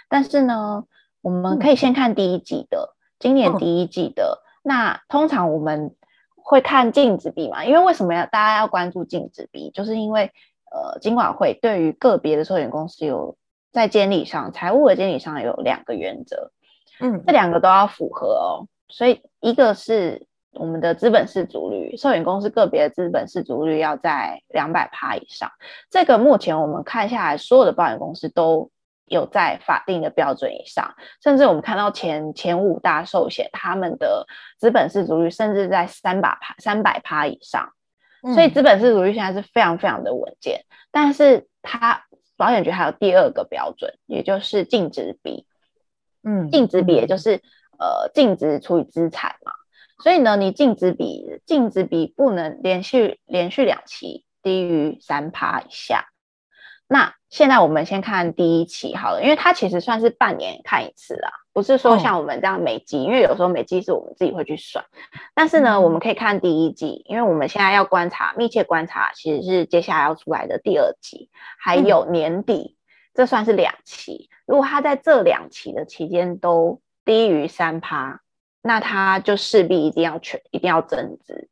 [0.09, 0.83] 但是呢，
[1.21, 4.43] 我们可以先看第一季的，嗯、今年第一季的。
[4.43, 5.95] 嗯、那通常我们
[6.35, 9.71] 会看净值比嘛，因为为什么要大家要关注净值比？
[9.71, 10.29] 就是因为
[10.69, 13.37] 呃，金管会对于个别的寿险公司有
[13.71, 16.51] 在监理上、财务的监理上有两个原则，
[16.99, 18.67] 嗯，这两个都要符合哦。
[18.89, 20.27] 所以一个是。
[20.53, 25.49] 我们的资本市足率，寿险公司个别的资本市足率要在两百趴以上。
[25.89, 28.69] 这个目前我们看下来，所有的保险公司都
[29.05, 34.25] 有在法定的标准以上，甚至我们看到前前五大寿险，他们的
[34.57, 37.69] 资本市足率甚至在三百趴三百趴以上，
[38.33, 40.59] 所以资本市足率现在是非常非常的稳健。
[40.59, 42.03] 嗯、但是它
[42.37, 45.45] 保险局还有第二个标准，也就是净值比，
[46.23, 47.41] 嗯，净值比也就是、嗯、
[47.79, 49.51] 呃净值除以资产嘛，
[50.01, 56.07] 所以呢，你净值比净值比不能连续连续两期低于三趴以下。
[56.87, 64.83] 那现在我们先看第一期好了，因为它其实算是半年看一次啦，不是说像我们这样每季，因为有时候每季是我们自己会去算。
[65.33, 72.75] 但是呢，我们可以看第一季，因为我们现在要观察，密切观察，其实是接下来要出来的第二季，还有年底，
[73.13, 74.29] 这算是两期。
[74.45, 78.19] 如果它在这两期的期间都低于三趴，
[78.61, 81.49] 那他就势必一定要全一定要增资。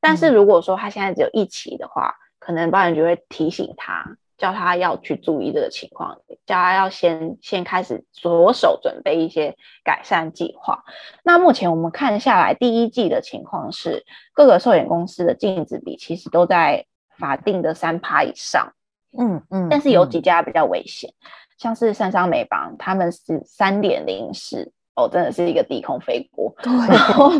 [0.00, 4.16] 但是如果说他现在只有一期的话，可能保险局会提醒他。
[4.36, 10.82] 叫他要去注意这个情况，叫他要先先开始着手准备一些改善计划。
[11.22, 16.84] 那目前我们看下来，第一季的情况是各个寿险公司的净值比其实都在
[17.16, 18.74] 法定的三趴以上。
[19.16, 26.54] 嗯嗯，但是有几家比较危险，嗯、像是三商美邦，他们是三点零四，哦，真的是一个低空飞过。
[26.62, 27.30] 对，然后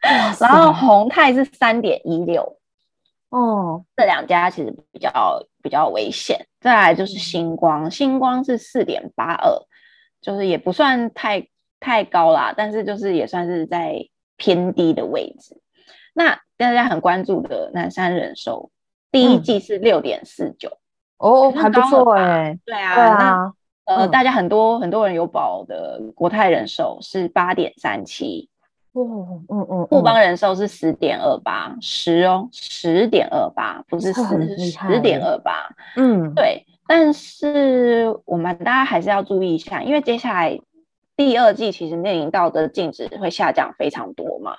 [0.40, 2.58] 然后宏泰是三点一六。
[3.30, 6.46] 哦，这两家其实比较比较危险。
[6.60, 9.50] 再来就是星光，星光是四点八二，
[10.20, 11.48] 就是也不算太
[11.80, 15.60] 太高啦，但是就是也算是在偏低的位置。
[16.14, 18.70] 那大家很关注的南山人寿，
[19.10, 20.76] 第一季是六点四九，
[21.16, 22.58] 哦，还不错哎、欸。
[22.66, 28.48] 对啊，对啊那呃，嗯、大家很多很多人有保的国泰人寿是八点三七。
[28.92, 36.66] 哦，嗯嗯，富邦人寿是十点二八，十哦，十点二八，不是十，十点二八，嗯，对。
[36.86, 40.60] 但是我们大家还是要注意一下，因为接下来
[41.16, 44.56] 第二季其实面临到的净值会下降非常多嘛，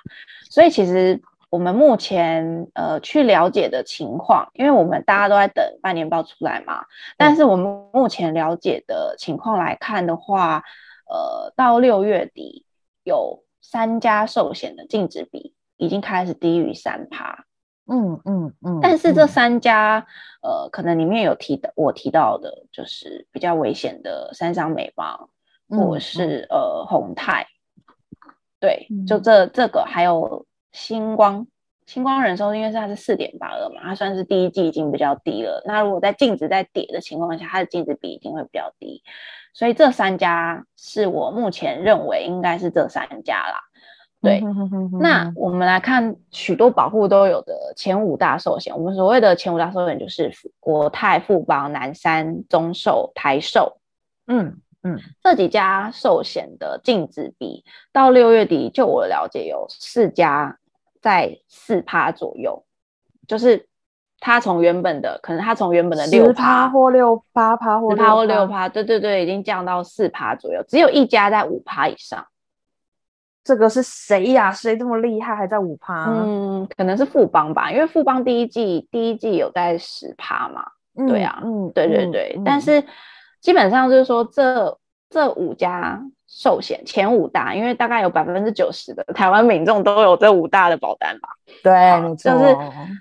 [0.50, 1.22] 所以其实
[1.54, 6.84] 我们目前呃去了解的情况，因为我们大家都在等半年报出来嘛，
[7.16, 10.64] 但是我们目前了解的情况来看的话，
[11.08, 12.66] 呃，到六月底
[13.04, 13.42] 有。
[13.66, 17.46] 三家寿险的净值比已经开始低于三趴，
[17.86, 19.26] 嗯嗯嗯，但是这。
[19.26, 20.06] 三家，
[20.42, 25.30] 嗯、呃，可能里面有提的，我提到的就是比较危险的三商美邦，
[25.70, 27.46] 嗯、或者是呃宏泰，
[28.60, 31.46] 对，就这这个还有星光，
[31.86, 39.02] 星光人寿，因为是它是四点八二嘛，它算是第一季已经比较低了，那如果在净值在跌的情况下，它的净值比一定会比较低。
[39.54, 43.60] 所以这三家是我目前认为应该是这三家啦，
[44.20, 44.42] 对。
[45.00, 53.78] 那我们来看许多保护都有的前五大寿险，我们所谓的前五大寿险就是国泰、富邦、南山、中寿、台寿。
[54.26, 60.58] 嗯嗯，这几家寿险的净值比到六月底，就我的了解有四家
[61.04, 62.64] 在四趴左右，
[63.28, 63.68] 就是。
[64.20, 72.26] 他从原本的，可能他从原本的六趴或六八趴或趴或六趴，对对对，已经降到四趴左右，只有一家在五趴以上。
[73.42, 74.50] 这个是谁呀？
[74.50, 76.06] 谁这么厉害，还在五趴？
[76.08, 80.64] 嗯，可能是富邦吧，因为富邦第一季第一季有在十趴嘛。
[80.96, 82.82] 嗯、对啊，嗯，对对对，嗯、但是
[83.42, 84.78] 基本上就是说这
[85.10, 86.02] 这五家。
[86.36, 91.28] 寿险前五大，因为大概有百分之九十的台湾民众都有这五大的保单吧？
[91.62, 92.56] 对，就是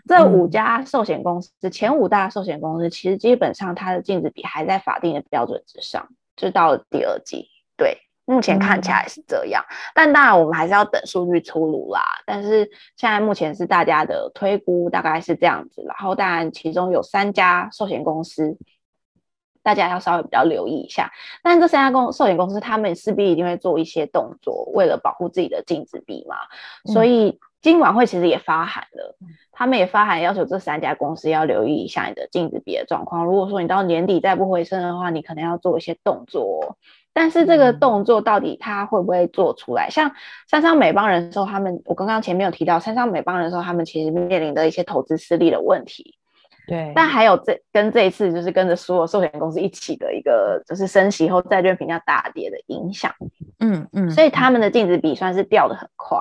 [0.08, 7.48] 这五家寿险公司，嗯、前五大寿险公司，其实基本上它的净值比还在法定的标准之上，就到了第二季。
[7.76, 12.04] 对，目前看起来是这样，嗯、但当然我们还是要等数据出炉啦。
[12.28, 15.84] 但是现在目前是大家的推估，大概是这样子。
[15.88, 18.56] 然后当然其中有三家寿险公司。
[19.64, 26.36] 大家要稍微比较留意一下，但这三家公寿险公司，他们势必一定会做一些动作，为了保护自己的净值比嘛。
[26.86, 29.16] 嗯、所以金管会其实也发函了，
[29.54, 33.26] 他们也发函要求这三家公司要留意一下你的净值比的状况。
[33.26, 36.78] 如果说你到年底再不回升的话，你可能要做一些动作。
[37.16, 39.88] 但是这个动作到底他会不会做出来？
[39.88, 40.12] 嗯、像
[40.48, 46.18] 三商美邦人寿他们，我刚刚前面有提到，三商美邦人寿他们其实面临的一些投资失利的问题。
[46.68, 53.14] 对，但还有这跟这一次就是跟着所有寿险公司一起的一个就是升息后债券评价大跌的影响，
[53.60, 56.20] 嗯嗯，所以他们的净值比算是掉的很快，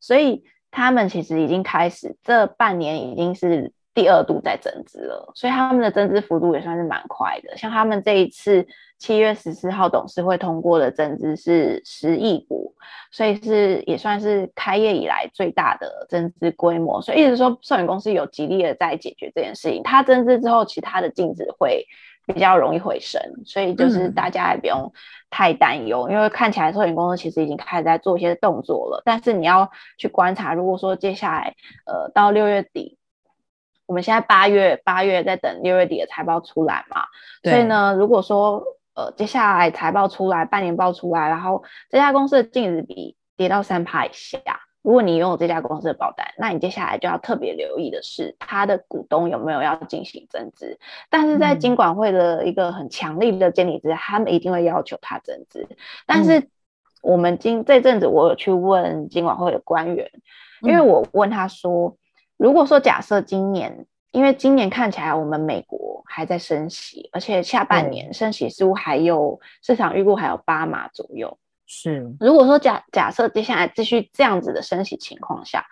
[0.00, 3.72] 所以他们其实已经开始这半年已经是。
[3.92, 7.56] 第二度在增资了，所以他们的增资幅度也算是蛮快的。
[7.56, 8.66] 像他们这一次
[8.98, 12.72] 七月十四号董事会通过的增资是十亿股，
[13.10, 17.02] 所以是也算是开业以来最大的增资规模。
[17.02, 19.82] 所以一直说，寿险公司有极力的在解决这件事情。
[19.82, 21.84] 它增资之后，其他的净值会
[22.26, 24.92] 比较容易回升，所以就是大家也不用
[25.30, 29.02] 太担忧，嗯、因为看起来寿险公司其实已经开始在做一些动作了。
[29.04, 29.68] 但是你要
[29.98, 31.54] 去观察，如果说接下来
[31.86, 32.98] 呃到六月底，
[33.90, 37.02] 我们现在八月八月在等六月底的财报出来嘛，
[37.42, 38.62] 所以呢，如果说
[38.94, 44.38] 呃接下来财报出来，半年报出来，然后这家公司的净值比跌到三趴以下。
[44.82, 50.78] 如果你拥有这家公司的保单，那你接下来就要特别留意的是，它的股东有没有要进行增资。
[51.10, 55.66] 但是在金管会的一个很强力的监理之下，他们一定会要求他增资。
[56.06, 56.48] 但是
[57.02, 60.08] 我们今这阵子，我有去问金管会的官员，
[60.62, 61.96] 因为我问他说，
[62.40, 71.38] 如果说假设今年，因为今年看起来我们美国还在升息，而且下半年升息似乎还有市场预估还有八码左右。
[71.66, 75.66] 是，如果说假假设接下来继续这样子的升息情况下，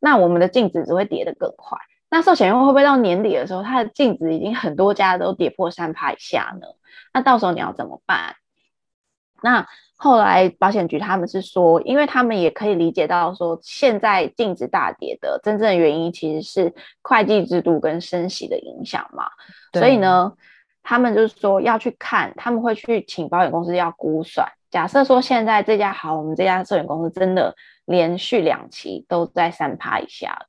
[0.00, 1.76] 那我们的净值只会跌得更快。
[2.08, 6.68] 那寿险业会不会到年底的时候，它的净值已经很多家都跌破三趴以下呢？
[7.12, 8.36] 那到时候你要怎么办？
[9.44, 9.66] 那
[9.96, 19.26] 后来保险局他们是说，因为他们也可以理解到说，现在净值大跌的真正的原因其实是会计制度跟升息的影响嘛。
[19.74, 20.32] 所以呢，
[20.82, 24.48] 他们就是说要去看，他们会去请保险公司要估算。
[24.70, 30.46] 假设说现在这家好，我们这家寿险公司真的连续两期都在三趴以下，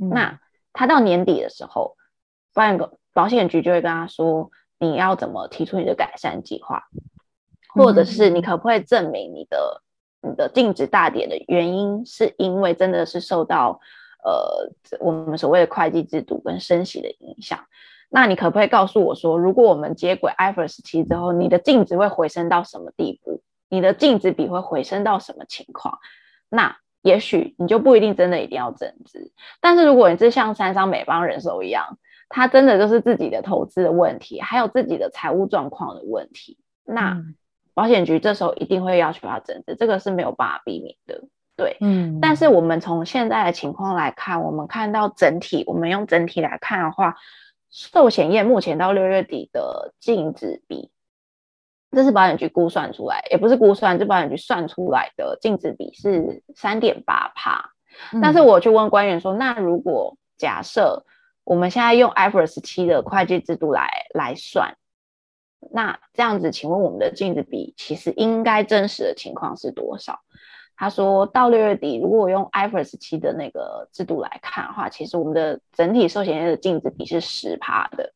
[0.00, 0.38] 嗯、那
[0.74, 1.96] 他到年底的时候，
[2.52, 2.78] 保险
[3.14, 6.84] 保险局就会跟他说，你要怎么提出你的改善计划，
[7.74, 9.82] 或者是你可不可以证明你的
[10.22, 13.80] 你的净值大跌的原因是因为真的是受到
[14.24, 17.58] 呃我们所谓的会计制度跟升息的影响？
[18.10, 23.42] 那你可不可以告诉我说，如果我们接轨 IFRS 七之后，你的净值会回升到什么地步？
[23.68, 25.98] 你的净值比会回升到什么情况？
[26.48, 29.32] 那也许你就不一定真的一定要增资。
[29.60, 31.98] 但是如果你是像三商美邦人寿一样，
[32.28, 37.20] 他真的就是自己的投资的问题，还有自己的财务状况的问题，那
[37.74, 41.24] 保险局这时候一定会要求他增资，这个是没有办法避免的。
[41.56, 42.18] 对，嗯。
[42.20, 47.16] 但是我们从现在的情况来看，我们看到整体，我们用整体来看的话，
[47.70, 50.90] 寿险业目前到六月底的净值比。
[51.92, 57.70] 这是保险局估算出来，也不是估算，这保险局算出来的净值比是三点八趴。
[58.20, 61.04] 但是我去问官员说，那如果假设
[61.44, 64.76] 我们现在用 IFRS 七的会计制度来来算，
[65.72, 70.18] 那这样子，请问我们的净值比其实应该真实的情况是多少？
[70.76, 78.12] 他说到六月底，如果我用 IFRS 7的那个制度来看的话，其实我们的整体寿险业的净值比是十趴的。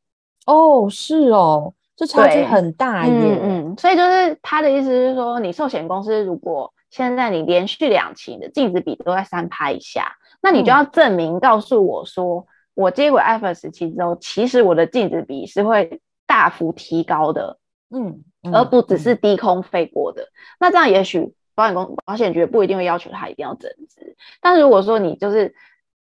[0.47, 1.75] 哦，是哦。
[1.97, 16.01] 这差距很大耶，嗯嗯，所以就是他的意思是说，你寿险公司如果现在你连续两期的净值比都在三趴以下，那你就要证明告诉我说，我接轨 IFRS 7之后，其实我的净值比是会
[16.39, 17.59] 大幅提高的，
[17.91, 18.23] 嗯，
[18.53, 20.29] 而不只是低空飞过的。
[20.61, 25.55] 那这样也许保险公保险局不一定会要求他一定要增资，但如果说你就是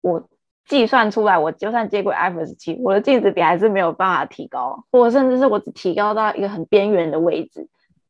[0.03, 0.29] 我。
[0.69, 7.67] 计算出来，我就算接轨 IFRS 七我的净值比还是没有办法提高，或甚至是我只提高到一个很边缘的位置，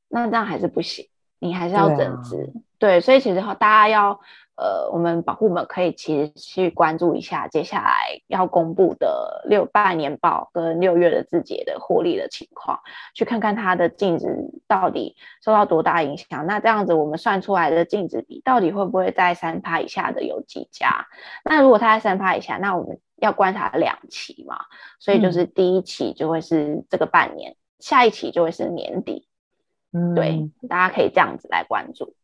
[0.09, 1.07] 那这样还是不行，
[1.39, 2.35] 你还是要增资。
[2.81, 4.19] 对，啊、对，所以其实大家要。
[4.59, 12.81] 呃，我们保护们可以其实去关注一下接下来要公布的六半年报跟六月的字节的获利的情况，
[13.15, 14.27] 去看看它的净值
[14.67, 16.45] 到底受到多大影响。
[16.45, 21.07] 那这样子我们算出来的净值比到底会不会在三趴以下的有几家？
[21.45, 24.57] 那如果它在三趴以下，那我们要观察两期嘛，
[24.99, 29.29] 所以就是第一期就会是这个半年，嗯、下一期就会是年底。
[29.93, 32.15] 嗯，对，大家可以这样子来关注。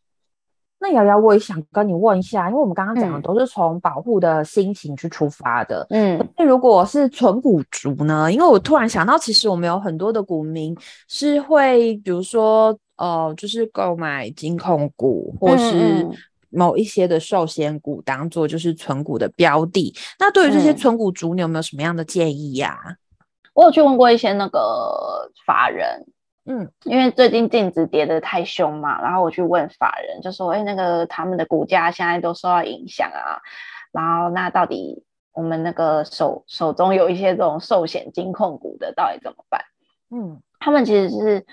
[0.86, 8.30] 那瑶瑶，我也想跟你问一下，因为我们刚刚讲的都是从保护的心情去出发的，嗯，那如果是存股族呢？
[8.30, 10.76] 因为我突然想到，其实我们有很多的股民
[11.08, 16.06] 是会，比如说，呃，就是购买金控股，或是
[16.50, 19.90] 某一些的寿险股，当做就是存股的标的。
[19.96, 22.92] 嗯、那对于这些存股族，你有没有什么样的建议呀、啊？
[23.54, 26.04] 我有去问过一些那个法人。
[26.46, 33.40] 嗯，因为最近净值跌得太凶嘛，然后我去问法人，就说，哎，那个他们的股价现在都受到影响啊，
[33.92, 39.62] 然后那到底我们那个手手中有一些这种寿险金控股的，到底怎么办？
[40.10, 41.46] 嗯，他们其实是，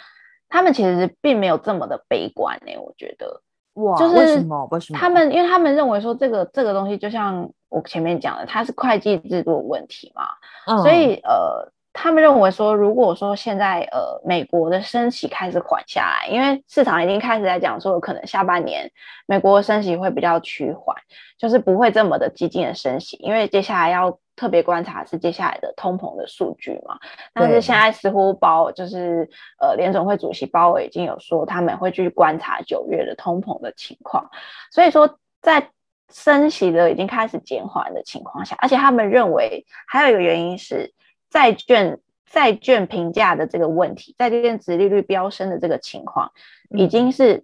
[0.49, 3.41] 他们其实是并没有这么的悲观呢、欸，我觉得，
[3.75, 4.67] 哇，就是为什么？
[4.71, 4.99] 为什么？
[4.99, 10.23] 他们因为他们认为说这个这个东西就像我前面讲的，它是会计制度的问题嘛，
[10.67, 11.71] 嗯、所以呃。
[11.93, 18.89] 他们认为说，如果说现在呃美国的升息开始缓下来，因为市场已经开始在讲说，可能下半年
[19.25, 20.95] 美国的升息会比较趋缓，
[21.37, 26.97] 就是不会这么的激进的升息，因为接下来要特别观察是接下来的通膨的数据嘛。
[27.33, 29.29] 但是现在似乎鲍就是
[29.59, 34.29] 呃联总会主席鲍尔已经有说他们会去观察九月的通膨的情况，
[34.71, 35.69] 所以说在
[36.09, 40.93] 升息的已经开始减缓的情况下，而且他们认为还有一个原因是
[41.32, 46.32] 债券债券评价的这个问题，债券值利率飙升的这个情况
[46.69, 47.43] 已经是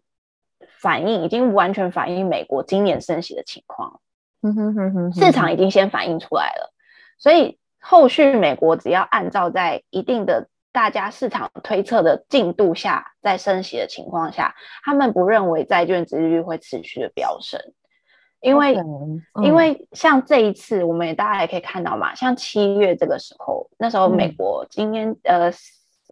[0.80, 4.00] 反映，已经完全反映美国今年升息的情况。
[4.44, 6.72] 嗯哼哼哼，市场已经先反映出来了，
[7.18, 17.60] 所以后续美国只要按照在一定的大家市场推测的进度下，在升息的情况下，他们不认为债券值利率会持续的飙升，
[18.42, 25.52] 因为、okay, 嗯、因为像这一次，我们也大家也可以看到嘛，像七月这个时候，那时候美国今天、嗯、呃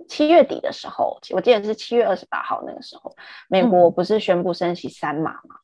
[0.10, 3.16] 七月底的时候，我记得是七月二十八号那个时候，
[3.48, 5.56] 美国不是宣布升息三码嘛？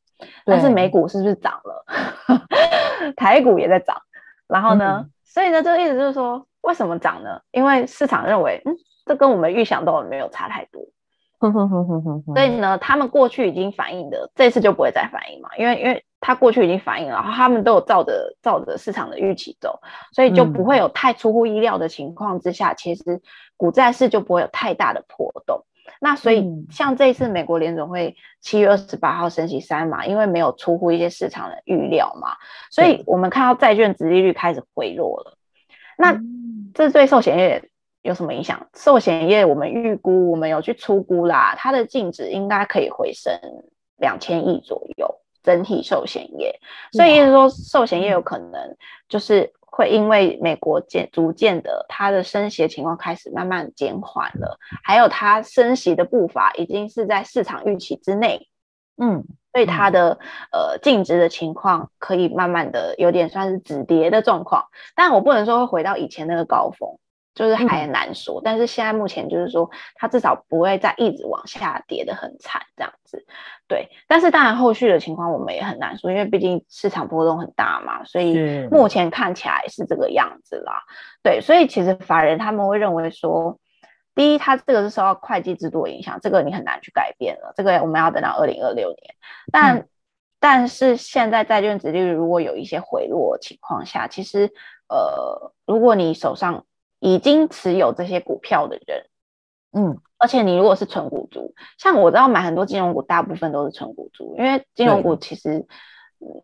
[0.44, 1.84] 但是美股是不是涨了？
[3.16, 3.96] 台股也在涨，
[4.46, 5.00] 然后呢？
[5.04, 7.40] 嗯、所以呢，这个意思就是说，为什么涨呢？
[7.50, 10.80] 因为市场认为，嗯，这跟我们预想都没有差太多。
[12.34, 19.80] 所以呢，他们过去已经反映的，这次就不会再反映嘛，因为因为他过去已经反映了，然后他们都有照着照着市场的预期走，
[20.12, 23.20] 所以就不会有太出乎意料的情况之下，嗯、其实
[23.56, 25.64] 股债市就不会有太大的波动。
[26.00, 32.28] 那所以，像这一次美国联总会七月二十八号升息三嘛，因为没有出乎一些市场的预料嘛，
[32.70, 35.36] 所以我们看到债券殖利率开始回落了。
[35.98, 36.16] 那
[36.72, 37.68] 这对寿险业
[38.02, 38.66] 有什么影响？
[38.74, 43.32] 寿险业我们预估，我们有去出估啦，它的净值应该可以回升
[43.96, 46.54] 两千亿左右，整体寿险业。
[46.92, 48.76] 所以意思说，寿险业有可能
[49.08, 49.52] 就是。
[49.74, 58.50] 会因为美国渐逐渐的，它的升息的情况开始慢慢减缓了，还有它升息的步伐已经是在市场预期之内，
[58.98, 60.18] 嗯，所以它的
[60.52, 64.62] 呃净值的情况可以慢慢的有点算是止跌的状况，
[64.94, 66.98] 但我不能说会回到以前那个高峰。
[67.34, 73.24] 就是还很难说，嗯，但是现在目前就是说，它至少不会再一直往下跌的很惨这样子，
[73.66, 73.88] 对。
[74.06, 78.36] 但是当然后续的情况我们也很难说，因为毕竟市场波动很大嘛，所以
[78.70, 80.82] 目前看起来是这个样子啦。
[81.22, 83.58] 对，所以其实法人他们会认为说，
[84.14, 89.14] 第一，它这个是受到会计制度的影响，这个你很难去改变了，这个我们要等到二零二六年。
[89.50, 89.88] 但、嗯、
[90.38, 94.52] 但是现在债券殖利率如果有一些回落的情况下，其实
[94.88, 96.66] 呃，如果你手上
[97.02, 99.04] 已经持有这些股票的人，
[99.72, 105.66] 嗯，而且你如果是纯股族，像我知道买很多金融股，大部分都是纯股族，因为金融股其实。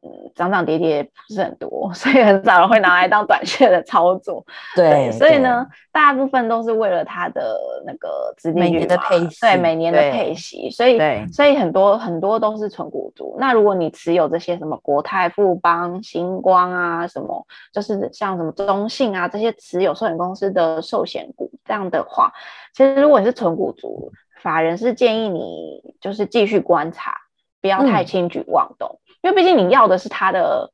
[0.03, 4.45] 嗯，涨涨跌跌不是很多， 所以很少人会拿来当短线的操作。
[4.75, 7.57] 对，对，所以呢，大部分都是为了它的
[7.87, 10.69] 那个殖利率的配息，对，每年的配息。
[10.71, 10.99] 所以，
[11.33, 13.37] 所以很多很多都是纯股族。
[13.39, 22.33] 那如果你持有这些什么国泰、富邦、星光啊，什么就是像什么中信啊这些持有寿险公司的寿险股这样的话，
[22.75, 24.11] 其实如果你是纯股族，
[24.43, 27.15] 法人是建议你就是继续观察，
[27.61, 28.89] 不要太轻举妄动。
[28.91, 30.73] 嗯因为毕竟你要的是它的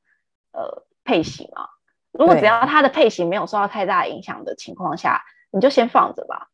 [0.53, 1.67] 呃配型嘛，
[2.13, 6.47] 如果只要它的配型没有受到太大影响的情况下，你就先放着吧。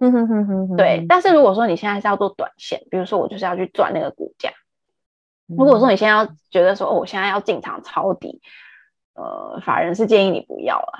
[0.00, 1.06] 嗯哼哼哼，对。
[1.08, 4.50] 但是如果说你现在是要做短线，比如说我就是要去赚那个股价，
[5.46, 8.42] 如果说你现在要觉得说哦，我现在要进场抄底。
[9.18, 10.94] 呃，法人是建议你不要啊，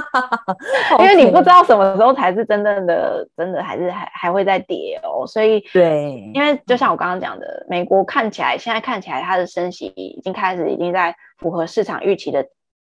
[1.00, 5.26] 因为你不知道什么时候才是真正的，真的还是还还会再跌哦。
[5.26, 12.48] 所以，对，因为就像我刚刚讲的，美国看起来现在看起来它的升息已经开始，已经在符合市场预期的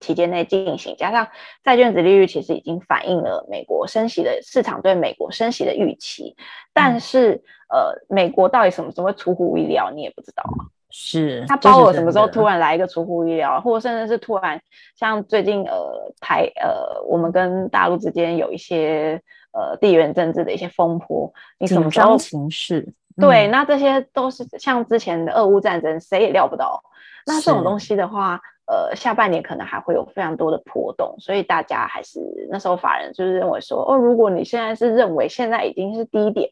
[0.00, 1.26] 期间内进行，加上
[1.64, 6.36] 债券值利率其实已经反映了美国升息的市场对美国升息的预期，
[6.74, 10.68] 但是呃，美国到底什么时候会出乎意料，你也不知道啊。
[10.90, 14.60] 是他包我什么时候突然来一个出乎意料，或者甚至是突然
[14.96, 19.20] 像最近呃台呃我们跟大陆之间有一些
[19.52, 22.92] 呃地缘政治的一些风波，你什么时候情势？
[23.16, 26.82] 对，那这些都是像之前的俄乌战争，谁也料不到。
[27.26, 32.18] 那这种东西的话，呃，下半年可能还会有非常多的波动，所以大家还是
[32.50, 36.50] 那时候法人就是认为说，哦，如果你现在是认为现在已经是低点。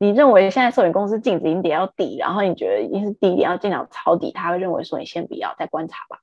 [0.00, 6.18] 你认为现在寿险公司净值已经跌到底，然后你觉得已经是低点，要进场抄底，他会认为说你先不要，再观察吧，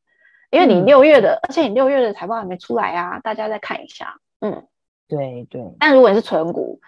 [0.50, 4.16] 因为你六月的，嗯、而且你六月的财报还没出来啊，大家再看一下。
[4.40, 4.66] 嗯，
[5.10, 5.62] 对对。
[5.78, 6.80] 但如果你是存股，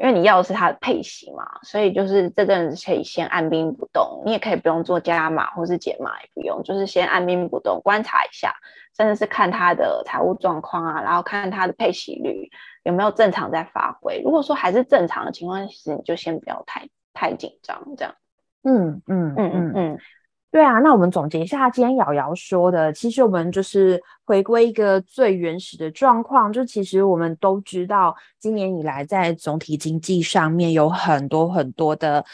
[0.00, 8.54] 因为你要的是它的配息嘛，所以就是这阵子可以先按兵不动，你也可以不用做加码或是减码，也不用，就是先按兵不动，观察一下，
[8.96, 12.50] 甚至是看它的财务状况啊，然后看它的配息率。
[12.86, 14.22] 有没有正常在发挥？
[14.24, 18.14] 如果说还是正常的情况，其实你就先不要太太紧张，这样。
[18.62, 19.98] 嗯嗯嗯嗯嗯，
[20.52, 32.24] 对啊，那我们总结一下今天瑶瑶说的，其实我们就是回归一个最原始的状况，就其实我们都知道，今年以来在总体经济上面有很多很多的。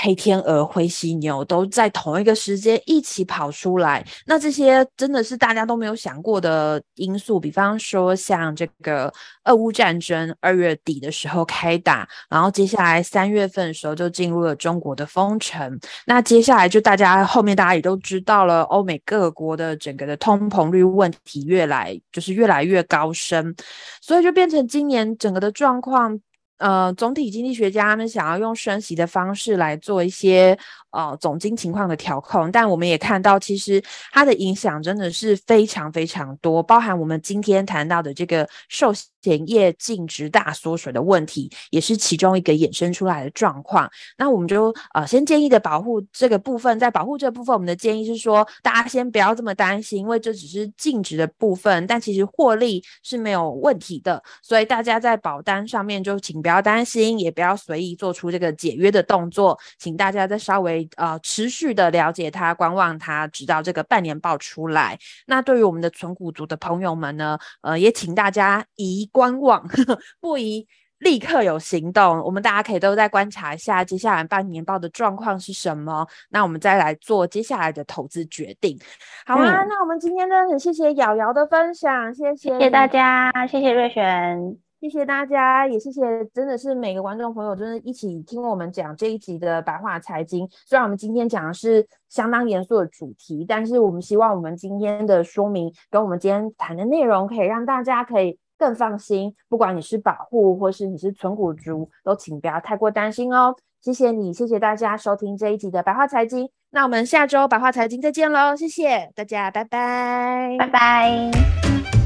[0.00, 7.38] 黑天鹅、灰犀牛都在同一个时间一起跑出来，那这些真的是大家都没有想过的因素。
[7.40, 9.12] 比方说，像这个
[9.44, 15.78] 俄乌战争，二月底的时候开打，然后接下来三月份的时候就进入了中国的封城。
[16.06, 23.52] 那接下来就大家后面大家也都知道了，欧美各国的整个的通膨率问题越来就是越来越高升，
[24.00, 26.20] 所以就变成今年整个的状况。
[26.58, 30.58] 呃，总体经济学家们想要用升息的方式来做一些
[30.90, 43.90] 呃总经情况的调控，但我们也看到，其实它的影响真的是非常非常多，包含我们今天谈到的这个寿险业净值大缩水的问题，也是其中一个衍生出来的状况。
[44.16, 56.38] 那我们就呃先建议的保护这个部分，在保护这部分，我们的建议是说，大家先不要这么担心，因为这只是净值的部分，但其实获利是没有问题的，所以大家在保单上面就请。
[56.38, 64.98] 不要担心，也不要随意做出这个解约的动作，请大家再稍微呃持续的了解它、观望它，直到这个半年报出来。
[65.26, 70.66] 那对于我们的存股族的朋友们呢，呃，也请大家宜观望，呵 呵不宜
[70.98, 72.20] 立刻有行动。
[72.22, 78.78] 我们大家可以都再观察一下接下来半年报的状况是什么，那我们再来做接下来的投资决定。
[79.24, 84.67] 好啊，嗯、那我们今天呢，很谢谢瑶瑶的分享，谢谢，谢谢大家，谢谢瑞璇。
[84.80, 86.00] 谢谢大家，也谢谢，
[86.32, 90.48] 真的是每个观众朋友，真的一起听我们讲这一集的白话财经。
[90.66, 99.34] 虽然我们今天讲的是相当严肃的主题，但是我们希望我们今天的说明跟我们今天谈的内容，可以让大家可以更放心。
[99.48, 103.56] 不管你是保护或是你是存股族，都请不要太过担心哦。
[103.80, 106.48] 谢谢你，谢谢大家收听这一集的白话财经。
[106.70, 111.97] 那我们下周白话财经再见喽，谢谢大家，拜拜，拜拜。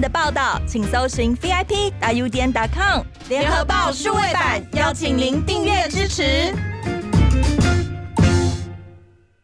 [0.00, 6.54] 的报道，请搜寻 VIP 大 U 点 com 联合报数位版，邀请您订阅支持。